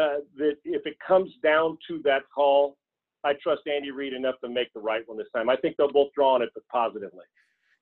[0.00, 2.76] uh, that if it comes down to that call,
[3.24, 5.48] I trust Andy Reid enough to make the right one this time.
[5.48, 7.24] I think they'll both draw on it, but positively.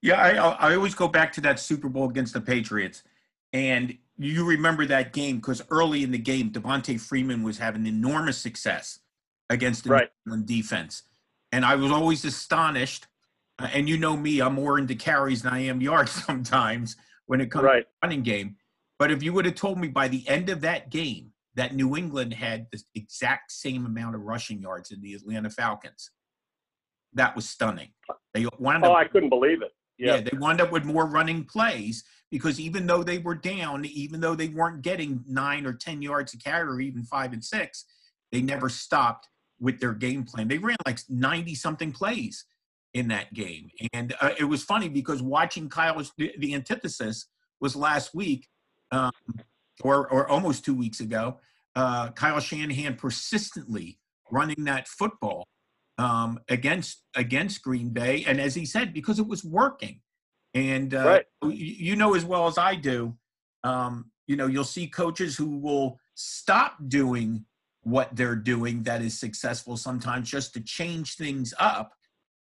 [0.02, 3.02] Yeah, I, I always go back to that Super Bowl against the Patriots.
[3.52, 8.38] And you remember that game because early in the game, Devonta Freeman was having enormous
[8.38, 9.00] success
[9.48, 10.10] against the right.
[10.44, 11.02] defense.
[11.52, 13.06] And I was always astonished.
[13.58, 16.96] Uh, and you know me, I'm more into carries than I am yards sometimes
[17.26, 17.82] when it comes right.
[17.82, 18.56] to running game.
[18.98, 21.96] But if you would have told me by the end of that game that New
[21.96, 26.10] England had the exact same amount of rushing yards as the Atlanta Falcons.
[27.12, 27.88] That was stunning.
[28.34, 29.72] They wound oh, up, I couldn't believe it.
[29.98, 30.14] Yeah.
[30.14, 34.20] yeah, they wound up with more running plays because even though they were down, even
[34.20, 37.84] though they weren't getting nine or ten yards a carry, or even five and six,
[38.32, 39.28] they never stopped
[39.58, 40.48] with their game plan.
[40.48, 42.46] They ran like ninety something plays
[42.94, 47.26] in that game, and uh, it was funny because watching Kyle's the, the antithesis
[47.60, 48.48] was last week.
[48.92, 49.12] Um,
[49.82, 51.38] or, or almost two weeks ago,
[51.76, 53.98] uh, Kyle Shanahan persistently
[54.30, 55.46] running that football
[55.98, 60.00] um, against against Green Bay, and as he said, because it was working.
[60.54, 61.52] And uh, right.
[61.52, 63.16] you know as well as I do,
[63.64, 67.44] um, you know you'll see coaches who will stop doing
[67.82, 71.92] what they're doing that is successful sometimes just to change things up.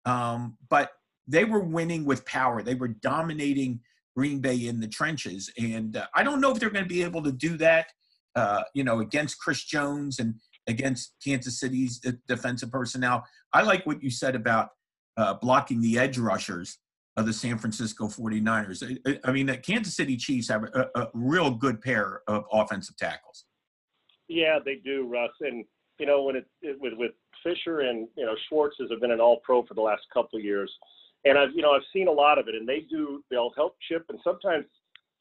[0.06, 0.92] Um, but
[1.28, 2.64] they were winning with power.
[2.64, 3.82] They were dominating
[4.20, 5.50] Green Bay in the trenches.
[5.58, 7.88] And uh, I don't know if they're going to be able to do that,
[8.36, 10.36] uh, you know, against Chris Jones and
[10.68, 13.24] against Kansas City's defensive personnel.
[13.54, 14.72] I like what you said about
[15.16, 16.80] uh, blocking the edge rushers
[17.16, 19.00] of the San Francisco 49ers.
[19.08, 22.98] I, I mean, the Kansas City Chiefs have a, a, real good pair of offensive
[22.98, 23.46] tackles.
[24.28, 25.32] Yeah, they do, Russ.
[25.40, 25.64] And,
[25.98, 27.12] you know, when it, it with, with
[27.42, 30.70] Fisher and, you know, Schwartz has been an all pro for the last couple years
[31.26, 33.76] and I've you know I've seen a lot of it, and they do they'll help
[33.88, 34.66] chip, and sometimes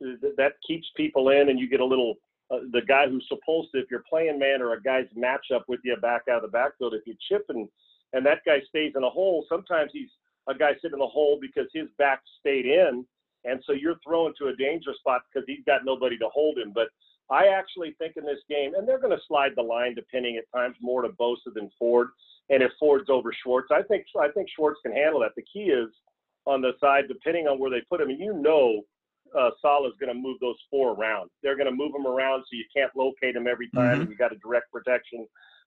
[0.01, 2.15] that keeps people in, and you get a little
[2.51, 5.81] uh, the guy who's supposed to if you're playing man or a guy's matchup with
[5.85, 7.69] you back out of the backfield, if you chip and
[8.13, 10.09] and that guy stays in a hole, sometimes he's
[10.49, 13.05] a guy sitting in the hole because his back stayed in,
[13.45, 16.73] and so you're thrown to a danger spot because he's got nobody to hold him.
[16.75, 16.89] But
[17.31, 20.51] I actually think in this game, and they're going to slide the line depending at
[20.57, 22.09] times more to Bosa than Ford
[22.51, 25.33] and if Ford's over Schwartz, I think I think Schwartz can handle that.
[25.37, 25.89] The key is
[26.47, 28.09] on the side, depending on where they put him.
[28.11, 28.83] And you know
[29.39, 31.31] uh, Saleh is going to move those four around.
[31.43, 34.07] They're going to move them around so you can't locate them every time.
[34.07, 34.11] Mhm.
[34.11, 35.27] You got a direct protection.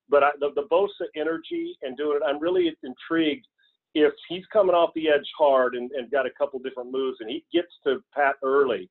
[0.10, 3.46] But I, the, the Bosa energy and doing it, I'm really intrigued
[3.94, 7.30] if he's coming off the edge hard and, and got a couple different moves and
[7.30, 8.90] he gets to Pat early,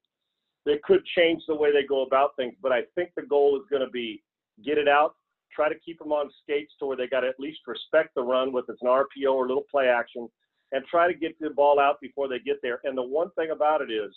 [0.67, 2.55] that could change the way they go about things.
[2.63, 4.23] But I think the goal is going to be
[4.65, 5.15] get it out,
[5.55, 8.23] try to keep them on skates to where they got to at least respect the
[8.23, 10.29] run with it's an RPO or a little play action,
[10.73, 12.81] and try to get the ball out before they get there.
[12.85, 14.15] And the one thing about it is,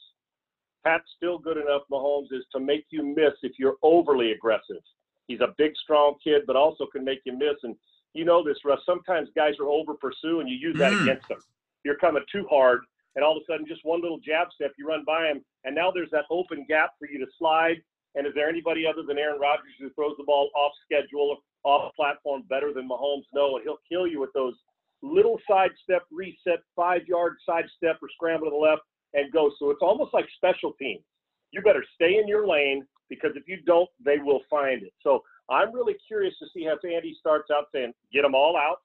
[0.83, 4.83] Pat's still good enough, Mahomes, is to make you miss if you're overly aggressive.
[5.27, 7.55] He's a big, strong kid, but also can make you miss.
[7.63, 7.75] And
[8.13, 8.81] you know this, Russ.
[8.85, 11.01] Sometimes guys are over pursue, and you use that Mm.
[11.01, 11.41] against them.
[11.83, 14.85] You're coming too hard, and all of a sudden, just one little jab step, you
[14.85, 17.81] run by him, and now there's that open gap for you to slide.
[18.15, 21.93] And is there anybody other than Aaron Rodgers who throws the ball off schedule, off
[21.95, 23.23] platform better than Mahomes?
[23.33, 24.53] No, and he'll kill you with those
[25.01, 28.83] little sidestep, reset, five yard sidestep or scramble to the left
[29.13, 29.51] and go.
[29.59, 31.03] So it's almost like special teams.
[31.51, 34.93] You better stay in your lane because if you don't, they will find it.
[35.01, 38.77] So I'm really curious to see how Andy starts out saying, get them all out.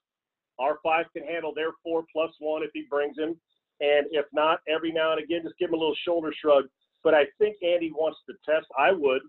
[0.58, 3.36] Our five can handle their four plus one if he brings him.
[3.80, 6.64] And if not, every now and again, just give him a little shoulder shrug.
[7.04, 8.66] But I think Andy wants to test.
[8.78, 9.22] I would,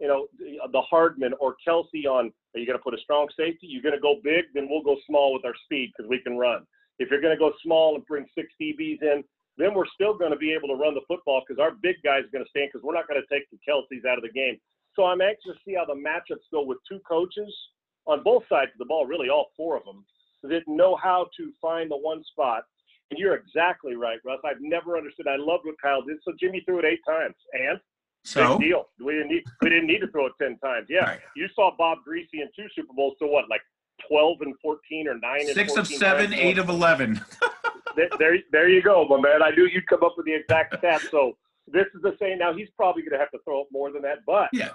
[0.00, 2.32] you know, the, uh, the Hardman or Kelce on.
[2.54, 3.66] Are you going to put a strong safety?
[3.66, 6.38] You're going to go big, then we'll go small with our speed because we can
[6.38, 6.66] run.
[6.98, 9.24] If you're going to go small and bring six DBs in,
[9.58, 12.24] then we're still going to be able to run the football because our big guy's
[12.24, 14.32] are going to stand because we're not going to take the Kelces out of the
[14.32, 14.56] game.
[14.94, 17.52] So I'm anxious to see how the matchups go with two coaches
[18.06, 20.04] on both sides of the ball, really all four of them,
[20.42, 22.64] that know how to find the one spot.
[23.10, 24.40] And you're exactly right, Russ.
[24.44, 25.26] I've never understood.
[25.28, 26.16] I loved what Kyle did.
[26.24, 27.78] So Jimmy threw it eight times, and
[28.24, 28.88] So big deal.
[29.04, 30.86] We didn't need we didn't need to throw it ten times.
[30.90, 31.20] Yeah, Right.
[31.36, 33.14] you saw Bob Griese in two Super Bowls.
[33.20, 33.62] So what, like
[34.08, 37.20] twelve and fourteen or nine and six of seven, eight of eleven.
[37.96, 39.42] There, there, there you go, my man.
[39.42, 41.00] I knew you'd come up with the exact stat.
[41.10, 42.36] So this is the same.
[42.36, 44.72] Now he's probably going to have to throw up more than that, but Yeah.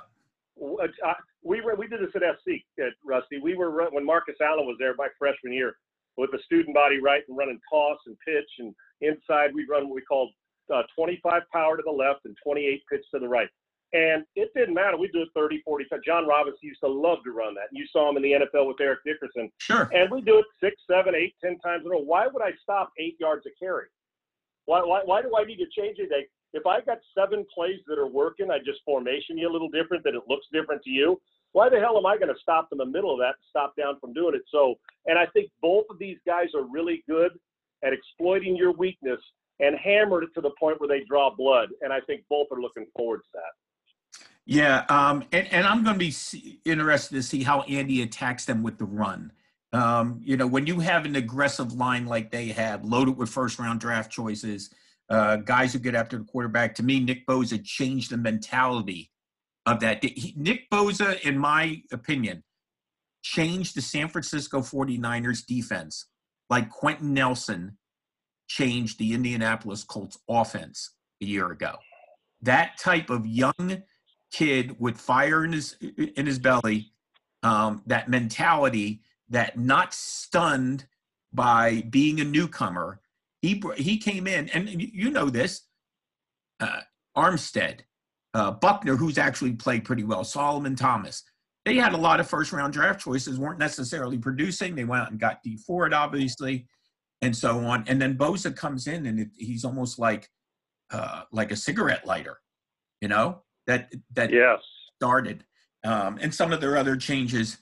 [0.59, 1.13] uh,
[1.43, 3.37] we were we did this at SC at Rusty.
[3.39, 5.75] We were when Marcus Allen was there my freshman year
[6.17, 9.95] with the student body right and running toss and pitch and inside we'd run what
[9.95, 10.29] we called
[10.73, 13.49] uh, 25 power to the left and 28 pitch to the right.
[13.93, 14.95] And it didn't matter.
[14.95, 16.03] We'd do it 30, 40 times.
[16.05, 17.67] John Robinson used to love to run that.
[17.71, 19.51] And you saw him in the NFL with Eric Dickerson.
[19.57, 19.89] Sure.
[19.93, 21.99] And we do it six, seven, eight, ten times in a row.
[21.99, 23.87] Why would I stop eight yards of carry?
[24.65, 26.25] Why, why, why do I need to change anything?
[26.53, 30.03] If I got seven plays that are working, I just formation you a little different,
[30.05, 31.19] that it looks different to you.
[31.53, 33.73] Why the hell am I going to stop in the middle of that and stop
[33.75, 34.41] down from doing it?
[34.49, 34.75] So,
[35.05, 37.31] and I think both of these guys are really good
[37.83, 39.19] at exploiting your weakness
[39.59, 41.69] and hammered it to the point where they draw blood.
[41.81, 44.21] And I think both are looking forward to that.
[44.45, 48.63] Yeah, um, and, and I'm going to be interested to see how Andy attacks them
[48.63, 49.31] with the run.
[49.71, 53.59] Um, you know, when you have an aggressive line like they have, loaded with first
[53.59, 54.73] round draft choices,
[55.09, 59.10] uh, guys who get after the quarterback, to me, Nick Bosa changed the mentality
[59.65, 60.03] of that.
[60.03, 62.43] He, Nick Bosa, in my opinion,
[63.23, 66.07] changed the San Francisco 49ers defense
[66.51, 67.77] like Quenton Nelson
[68.47, 70.91] changed the Indianapolis Colts offense
[71.21, 71.77] a year ago.
[72.41, 73.83] That type of young
[74.31, 75.77] kid with fire in his
[76.15, 76.91] in his belly,
[77.41, 80.85] um, that mentality, that not stunned
[81.33, 82.99] by being a newcomer.
[83.41, 85.61] He he came in, and you know this.
[86.59, 86.81] Uh,
[87.17, 87.81] Armstead,
[88.33, 91.23] uh, Buckner, who's actually played pretty well, Solomon Thomas.
[91.65, 94.73] They had a lot of first round draft choices, weren't necessarily producing.
[94.73, 96.67] They went out and got Dee Ford, obviously,
[97.21, 97.83] and so on.
[97.87, 100.29] And then Bosa comes in, and it, he's almost like
[100.91, 102.39] uh, like a cigarette lighter,
[102.99, 104.59] you know that that Yes.
[104.95, 105.45] started,
[105.83, 107.57] um, and some of their other changes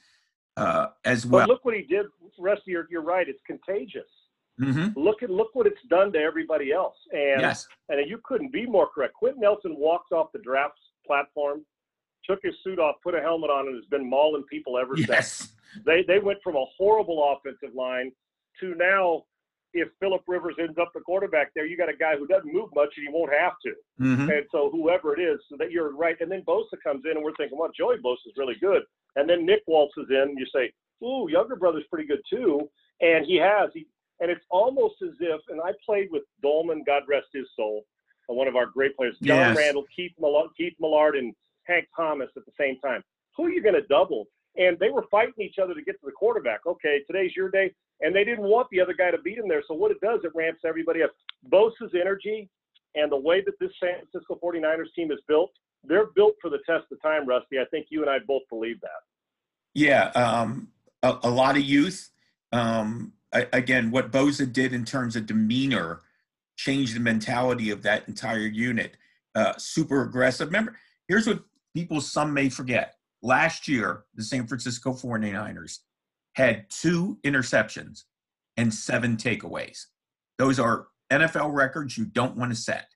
[0.58, 1.46] uh, as well.
[1.46, 2.06] But look what he did.
[2.40, 3.28] Rusty, you're, you're right.
[3.28, 4.08] It's contagious.
[4.60, 6.98] Hmm Look at look what it's done to everybody else.
[7.12, 9.14] And Yes, and you couldn't be more correct.
[9.14, 11.66] Quenton Nelson walks off the draft platform,
[12.26, 15.54] took his suit off, put a helmet on, and has been mauling people ever since.
[15.86, 18.12] They they went from a horrible offensive line
[18.60, 19.24] to now,
[19.74, 22.70] if Philip Rivers ends up the quarterback there, you got a guy who doesn't move
[22.74, 23.74] much and he won't have to.
[23.98, 26.20] hmm And so whoever it is, so that you're right.
[26.20, 28.82] And then Bosa comes in, and we're thinking, well, Joey Bosa's really good.
[29.16, 30.72] And then Nick waltzes in, and you say,
[31.04, 32.70] ooh, younger brother's pretty good too.
[33.02, 33.70] And he has.
[33.74, 33.86] He
[34.20, 35.42] and it's almost as if.
[35.50, 37.86] And I played with Doleman, God rest his soul,
[38.30, 39.58] uh, one of our great players, John Yes.
[39.58, 43.04] Randle, Keith Millard, Keith Millard, and Hank Thomas at the same time.
[43.38, 44.26] Who are you going to double?
[44.58, 46.66] And they were fighting each other to get to the quarterback.
[46.66, 47.72] Okay, today's your day.
[48.02, 49.64] And they didn't want the other guy to beat him there.
[49.68, 51.12] So what it does, it ramps everybody up.
[51.52, 52.50] Bosa's energy
[52.96, 55.52] and the way that this San Francisco 49ers team is built,
[55.84, 57.60] they're built for the test of time, Rusty.
[57.60, 59.02] I think you and I both believe that.
[59.74, 60.06] yeah.
[60.16, 60.70] Um,
[61.04, 62.10] a, a lot of youth.
[62.52, 66.02] Um, again, what Bosa did in terms of demeanor
[66.58, 68.98] changed the mentality of that entire unit.
[69.36, 70.48] uh, super aggressive.
[70.48, 70.76] Remember,
[71.08, 71.44] here's what
[71.76, 72.96] people, some may forget.
[73.22, 75.80] Last year, the San Francisco 49ers
[76.34, 78.04] had two interceptions
[78.58, 79.86] and seven takeaways.
[80.38, 82.88] Those are NFL records you don't want to set.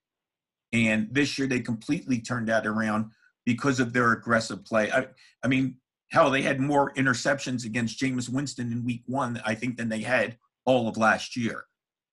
[0.71, 3.11] And this year, they completely turned that around
[3.45, 4.91] because of their aggressive play.
[4.91, 5.07] I,
[5.43, 5.77] I mean,
[6.13, 10.01] hell, they had more interceptions against Jameis Winston in week one, I think, than they
[10.01, 11.65] had all of last year.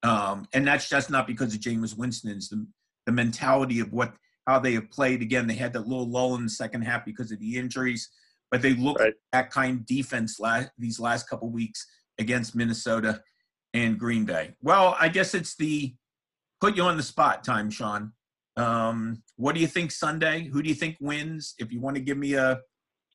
[0.03, 2.31] Um, and that's just not because of Jameis Winston.
[2.31, 2.67] It's the,
[3.05, 4.15] the mentality of what
[4.47, 5.21] how they have played.
[5.21, 8.09] Again, they had that little lull in the second half because of the injuries,
[8.51, 9.13] but they looked right.
[9.33, 11.87] that kind of defense last, these last couple weeks
[12.19, 13.23] against Minnesota
[13.75, 14.55] and Green Bay.
[14.63, 15.95] Well, I guess it's the
[16.59, 18.13] put you on the spot time, Sean.
[18.57, 20.45] Um, what do you think Sunday?
[20.45, 21.55] Who do you think wins?
[21.59, 22.61] If you want to give me a,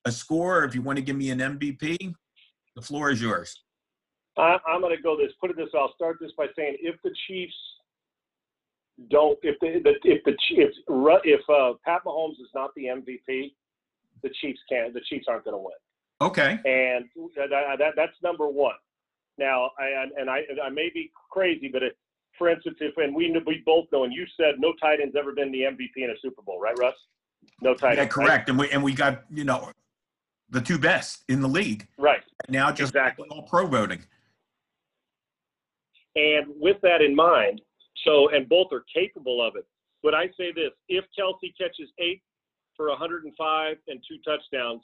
[0.06, 2.14] a score, or if you want to give me an MVP,
[2.74, 3.62] the floor is yours.
[4.38, 5.32] I, I'm going to go this.
[5.40, 5.68] Put it this.
[5.74, 7.54] I'll start this by saying if the Chiefs
[9.10, 9.68] don't, if the,
[10.04, 10.76] if the if
[11.24, 13.52] if uh, Pat Mahomes is not the MVP,
[14.22, 14.94] the Chiefs can't.
[14.94, 15.74] The Chiefs aren't going to win.
[16.22, 16.58] Okay.
[16.64, 18.74] And that, that, that's number one.
[19.38, 21.96] Now, I and I I may be crazy, but it,
[22.38, 25.32] for instance, if and we we both know, and you said no tight end's ever
[25.32, 26.94] been the MVP in a Super Bowl, right, Russ?
[27.60, 27.98] No tight.
[27.98, 28.30] Yeah, correct.
[28.30, 28.48] Right?
[28.48, 29.70] And we and we got you know
[30.50, 31.86] the two best in the league.
[31.98, 32.22] Right.
[32.48, 33.26] Now just exactly.
[33.30, 34.02] all pro voting.
[36.14, 37.60] And with that in mind,
[38.04, 39.66] so and both are capable of it.
[40.02, 42.22] But I say this: if Kelce catches eight
[42.76, 44.82] for 105 and two touchdowns,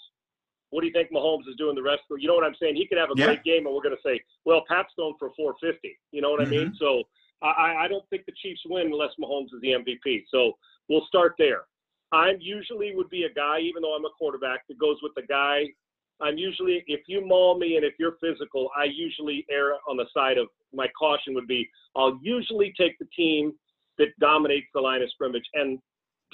[0.70, 2.18] what do you think Mahomes is doing the rest of?
[2.20, 2.76] You know what I'm saying?
[2.76, 3.26] He could have a yeah.
[3.26, 5.98] great game, and we're going to say, well, Pat's going for 450.
[6.10, 6.48] You know what mm-hmm.
[6.48, 6.66] I mean?
[6.68, 6.76] Mm-hmm.
[6.80, 7.02] So
[7.42, 10.24] I, I don't think the Chiefs win unless Mahomes is the MVP.
[10.30, 10.52] So
[10.88, 11.62] we'll start there.
[12.12, 15.22] I'm usually would be a guy, even though I'm a quarterback, that goes with the
[15.22, 15.64] guy.
[16.20, 20.06] I'm usually, if you maul me and if you're physical, I usually err on the
[20.14, 23.52] side of my caution would be I'll usually take the team
[23.98, 25.44] that dominates the line of scrimmage.
[25.54, 25.78] And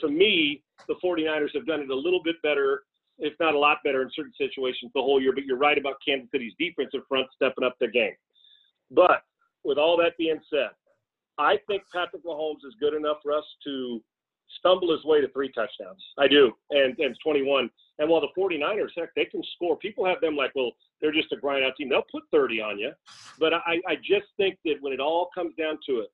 [0.01, 2.83] to me, the 49ers have done it a little bit better,
[3.19, 5.33] if not a lot better in certain situations the whole year.
[5.33, 8.15] But you're right about Kansas City's defensive front stepping up their game.
[8.91, 9.23] But
[9.65, 10.71] with all that being said,
[11.39, 14.03] I think Patrick Mahomes is good enough for us to
[14.59, 16.03] stumble his way to three touchdowns.
[16.19, 17.71] I do, and and 21.
[17.99, 19.77] And while the 49ers, heck, they can score.
[19.77, 21.89] People have them like, well, they're just a grind out team.
[21.89, 22.93] They'll put 30 on you.
[23.41, 26.09] But I, I just think that when it all comes down to it,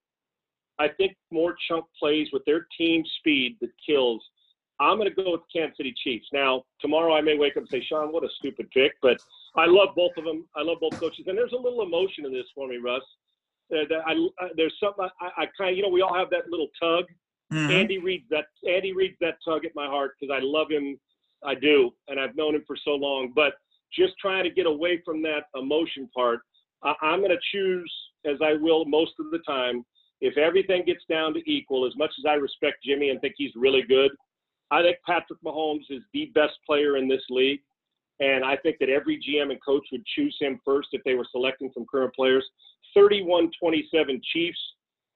[0.79, 4.23] I think more chunk plays with their team speed that kills.
[4.81, 6.27] I'm going to go with the Kansas City Chiefs.
[6.33, 8.93] Now, tomorrow I may wake up and say, Sean, what a stupid pick.
[9.03, 9.19] But
[9.57, 10.47] I love both of them.
[10.57, 11.27] I love both coaches.
[11.29, 13.03] And there's a little emotion in this for me, Russ.
[13.73, 16.51] Uh, I, I, there's something I, I kind of, you know, we all have that
[16.51, 17.05] little tug.
[17.53, 17.71] Mm-hmm.
[17.71, 18.47] Andy Reid's that.
[18.69, 20.99] Andy Reid's that tug at my heart because I love him.
[21.45, 23.33] I do, and I've known him for so long.
[23.35, 23.55] But
[23.93, 26.41] just trying to get away from that emotion part,
[26.83, 27.93] I, I'm going to choose,
[28.25, 29.85] as I will most of the time,
[30.21, 31.87] if everything gets down to equal.
[31.87, 34.11] As much as I respect Jimmy and think he's really good,
[34.71, 37.61] I think Patrick Mahomes is the best player in this league.
[38.21, 41.27] And I think that every GM and coach would choose him first if they were
[41.31, 42.45] selecting from current players.
[42.95, 44.59] 31 27 Chiefs,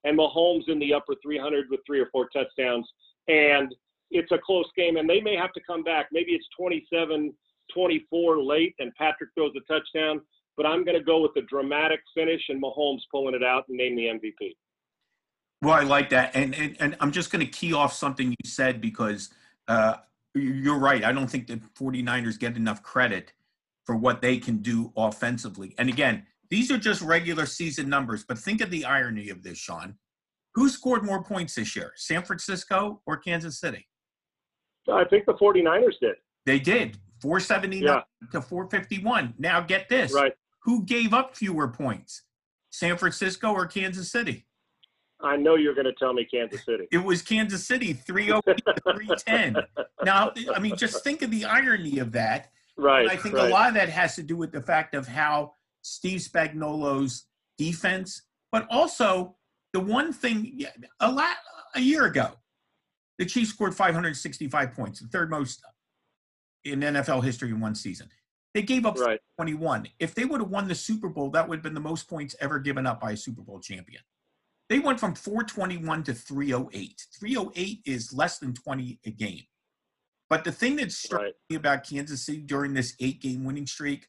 [0.03, 2.87] and Mahomes in the upper 300 with three or four touchdowns.
[3.27, 3.73] And
[4.11, 6.07] it's a close game, and they may have to come back.
[6.11, 7.33] Maybe it's 27
[7.73, 10.21] 24 late, and Patrick throws a touchdown.
[10.57, 13.77] But I'm going to go with the dramatic finish and Mahomes pulling it out and
[13.77, 14.55] name the MVP.
[15.61, 16.35] Well, I like that.
[16.35, 19.29] And, and, and I'm just going to key off something you said because
[19.67, 19.97] uh,
[20.33, 21.03] you're right.
[21.03, 23.33] I don't think the 49ers get enough credit
[23.85, 25.75] for what they can do offensively.
[25.77, 29.57] And again, these are just regular season numbers, but think of the irony of this,
[29.57, 29.95] Sean.
[30.55, 33.87] Who scored more points this year, San Francisco or Kansas City?
[34.91, 36.15] I think the 49ers did.
[36.45, 36.97] They did.
[37.21, 38.01] 479 yeah.
[38.31, 39.35] to 451.
[39.37, 40.13] Now get this.
[40.13, 40.33] Right.
[40.63, 42.23] Who gave up fewer points?
[42.71, 44.47] San Francisco or Kansas City?
[45.21, 46.87] I know you're going to tell me Kansas City.
[46.91, 49.55] It was Kansas City, 308 to 310.
[50.05, 52.51] now, I mean, just think of the irony of that.
[52.77, 53.01] Right.
[53.01, 53.49] And I think right.
[53.49, 57.25] a lot of that has to do with the fact of how Steve Spagnuolo's
[57.57, 59.35] defense, but also
[59.73, 60.65] the one thing
[60.99, 61.35] a lot
[61.75, 62.31] a year ago,
[63.17, 65.61] the Chiefs scored 565 points, the third most
[66.65, 68.09] in NFL history in one season.
[68.53, 69.19] They gave up right.
[69.37, 69.87] 21.
[69.99, 72.35] If they would have won the Super Bowl, that would have been the most points
[72.41, 74.01] ever given up by a Super Bowl champion.
[74.69, 77.05] They went from 421 to 308.
[77.19, 79.43] 308 is less than 20 a game.
[80.29, 81.33] But the thing that struck right.
[81.49, 84.07] me about Kansas City during this eight game winning streak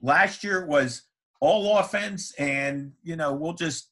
[0.00, 1.02] last year was
[1.40, 3.90] all offense and you know we'll just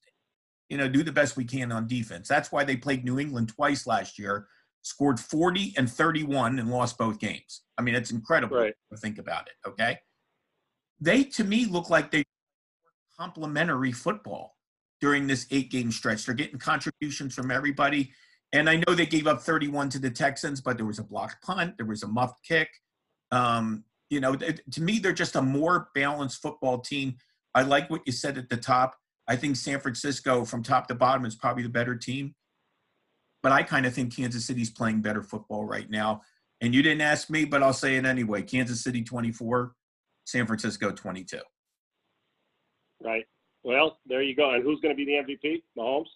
[0.68, 3.48] you know do the best we can on defense that's why they played new england
[3.48, 4.48] twice last year
[4.82, 8.74] scored 40 and 31 and lost both games i mean it's incredible right.
[8.90, 9.98] to think about it okay
[11.00, 12.24] they to me look like they
[13.18, 14.56] complementary football
[15.00, 18.10] during this eight game stretch they're getting contributions from everybody
[18.52, 21.42] And I know they gave up 31 to the Texans, but there was a blocked
[21.42, 22.68] punt, there was a muffed kick.
[23.32, 27.16] Um, you know, to me, they're just a more balanced football team.
[27.56, 28.96] I like what you said at the top.
[29.26, 32.34] I think San Francisco, from top to bottom, is probably the better team.
[33.42, 36.20] But I kind of think Kansas City's playing better football right now.
[36.60, 38.42] And you didn't ask me, but I'll say it anyway.
[38.42, 39.72] Kansas City 24,
[40.26, 41.38] San Francisco 22.
[43.02, 43.24] Right.
[43.62, 44.50] Well, there you go.
[44.50, 45.62] And who's going to be the MVP?
[45.78, 46.06] Mahomes?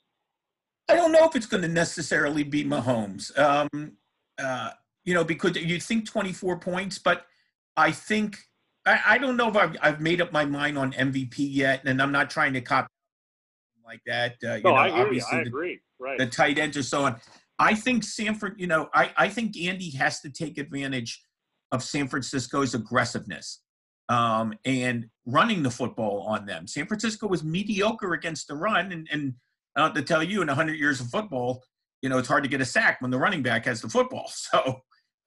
[0.90, 3.36] I don't know if it's going to necessarily be Mahomes.
[3.38, 3.92] Um,
[4.38, 4.70] uh,
[5.04, 7.24] you know, because you think 24 points, but
[7.78, 8.38] I think
[8.86, 12.00] I, I don't know if I've, I've, made up my mind on MVP yet, and
[12.00, 12.88] I'm not trying to copy
[13.84, 14.36] like that.
[14.44, 15.22] Uh, you no, know, I agree.
[15.32, 15.80] I agree.
[15.98, 16.18] Right.
[16.18, 17.16] The tight ends or so on.
[17.58, 18.54] I think Sanford.
[18.58, 21.22] You know, I I think Andy has to take advantage
[21.72, 23.62] of San Francisco's aggressiveness
[24.08, 26.66] um, and running the football on them.
[26.66, 29.34] San Francisco was mediocre against the run, and, and
[29.76, 31.62] I don't have to tell you, in 100 years of football,
[32.02, 34.30] you know, it's hard to get a sack when the running back has the football.
[34.52, 34.80] So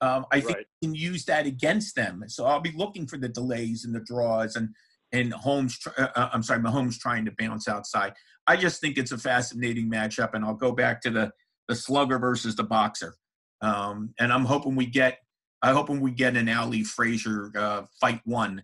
[0.04, 0.66] um, I think right.
[0.82, 2.24] can use that against them.
[2.28, 4.70] So I'll be looking for the delays and the draws and
[5.14, 5.80] and Holmes.
[5.98, 8.14] Uh, uh, I'm sorry, Mahomes trying to bounce outside.
[8.46, 11.32] I just think it's a fascinating matchup, and I'll go back to the
[11.70, 13.16] the slugger versus the boxer.
[13.62, 15.20] Um, and I'm hoping we get
[15.62, 18.64] I hoping we get an Ali Frazier uh, fight one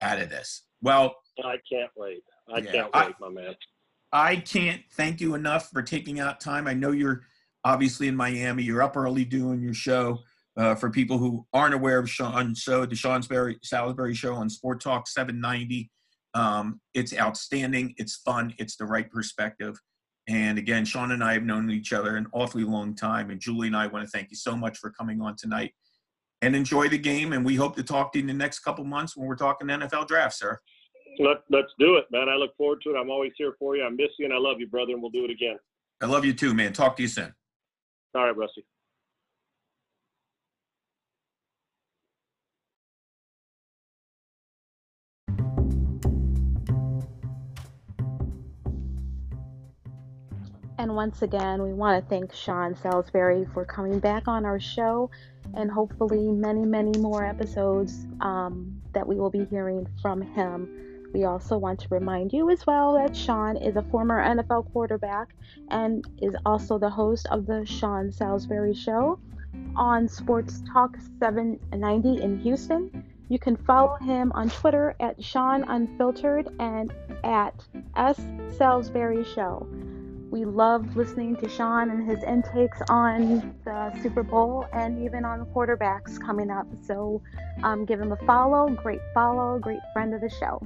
[0.00, 0.62] out of this.
[0.80, 2.22] Well, I can't wait.
[2.50, 3.54] I yeah, can't wait, I, my man.
[4.10, 6.66] I can't thank you enough for taking out time.
[6.66, 7.24] I know you're
[7.62, 8.62] obviously in Miami.
[8.62, 10.20] You're up early doing your show.
[10.58, 14.80] Uh, for people who aren't aware of Sean, so the Sean Salisbury show on Sport
[14.80, 15.88] Talk 790.
[16.34, 17.94] Um, it's outstanding.
[17.96, 18.52] It's fun.
[18.58, 19.78] It's the right perspective.
[20.28, 23.30] And again, Sean and I have known each other an awfully long time.
[23.30, 25.72] And Julie and I want to thank you so much for coming on tonight
[26.42, 27.32] and enjoy the game.
[27.32, 29.68] And we hope to talk to you in the next couple months when we're talking
[29.68, 30.58] NFL draft, sir.
[31.18, 32.28] Let, let's do it, man.
[32.28, 32.98] I look forward to it.
[32.98, 33.84] I'm always here for you.
[33.84, 34.92] I miss you and I love you, brother.
[34.92, 35.56] And we'll do it again.
[36.02, 36.72] I love you too, man.
[36.72, 37.32] Talk to you soon.
[38.14, 38.64] All right, Rusty.
[50.78, 55.10] And once again, we want to thank Sean Salisbury for coming back on our show
[55.54, 60.68] and hopefully many, many more episodes um, that we will be hearing from him.
[61.12, 65.30] We also want to remind you as well that Sean is a former NFL quarterback
[65.70, 69.18] and is also the host of the Sean Salisbury Show
[69.74, 73.04] on Sports Talk 790 in Houston.
[73.28, 76.92] You can follow him on Twitter at Sean Unfiltered and
[77.24, 77.66] at
[77.96, 78.20] S
[78.56, 79.66] Salisbury Show.
[80.30, 85.46] We love listening to Sean and his intakes on the Super Bowl and even on
[85.46, 86.66] quarterbacks coming up.
[86.82, 87.22] So
[87.62, 88.68] um, give him a follow.
[88.68, 90.60] Great follow, great friend of the show.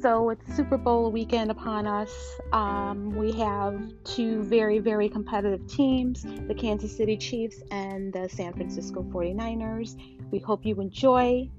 [0.00, 2.10] So it's Super Bowl weekend upon us.
[2.52, 8.54] Um, we have two very, very competitive teams the Kansas City Chiefs and the San
[8.54, 10.00] Francisco 49ers.
[10.30, 11.50] We hope you enjoy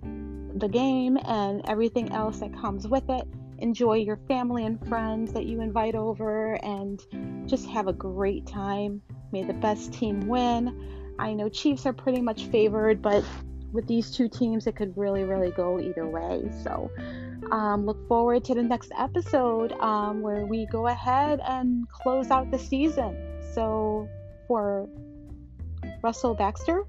[0.56, 3.28] the game and everything else that comes with it
[3.60, 7.02] enjoy your family and friends that you invite over and
[7.48, 9.02] just have a great time.
[9.32, 11.16] May the best team win.
[11.20, 13.24] I know Chiefs are pretty much favored, but
[13.72, 16.50] with these two teams, it could really, really go either way.
[16.64, 16.92] So,
[17.52, 22.50] um, look forward to the next episode um, where we go ahead and close out
[22.52, 23.18] the season.
[23.54, 24.08] So,
[24.48, 24.88] for
[26.02, 26.86] Russell Baxter,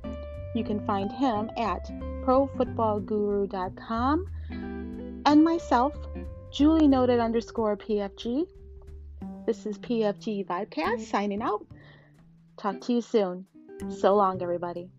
[0.55, 1.85] you can find him at
[2.25, 4.27] profootballguru.com
[5.27, 5.93] and myself
[6.51, 8.47] Julie noted underscore PFG.
[9.47, 11.67] This is PFG Vibecast signing out.
[12.57, 13.47] Talk to you soon.
[13.91, 14.91] So long, everybody.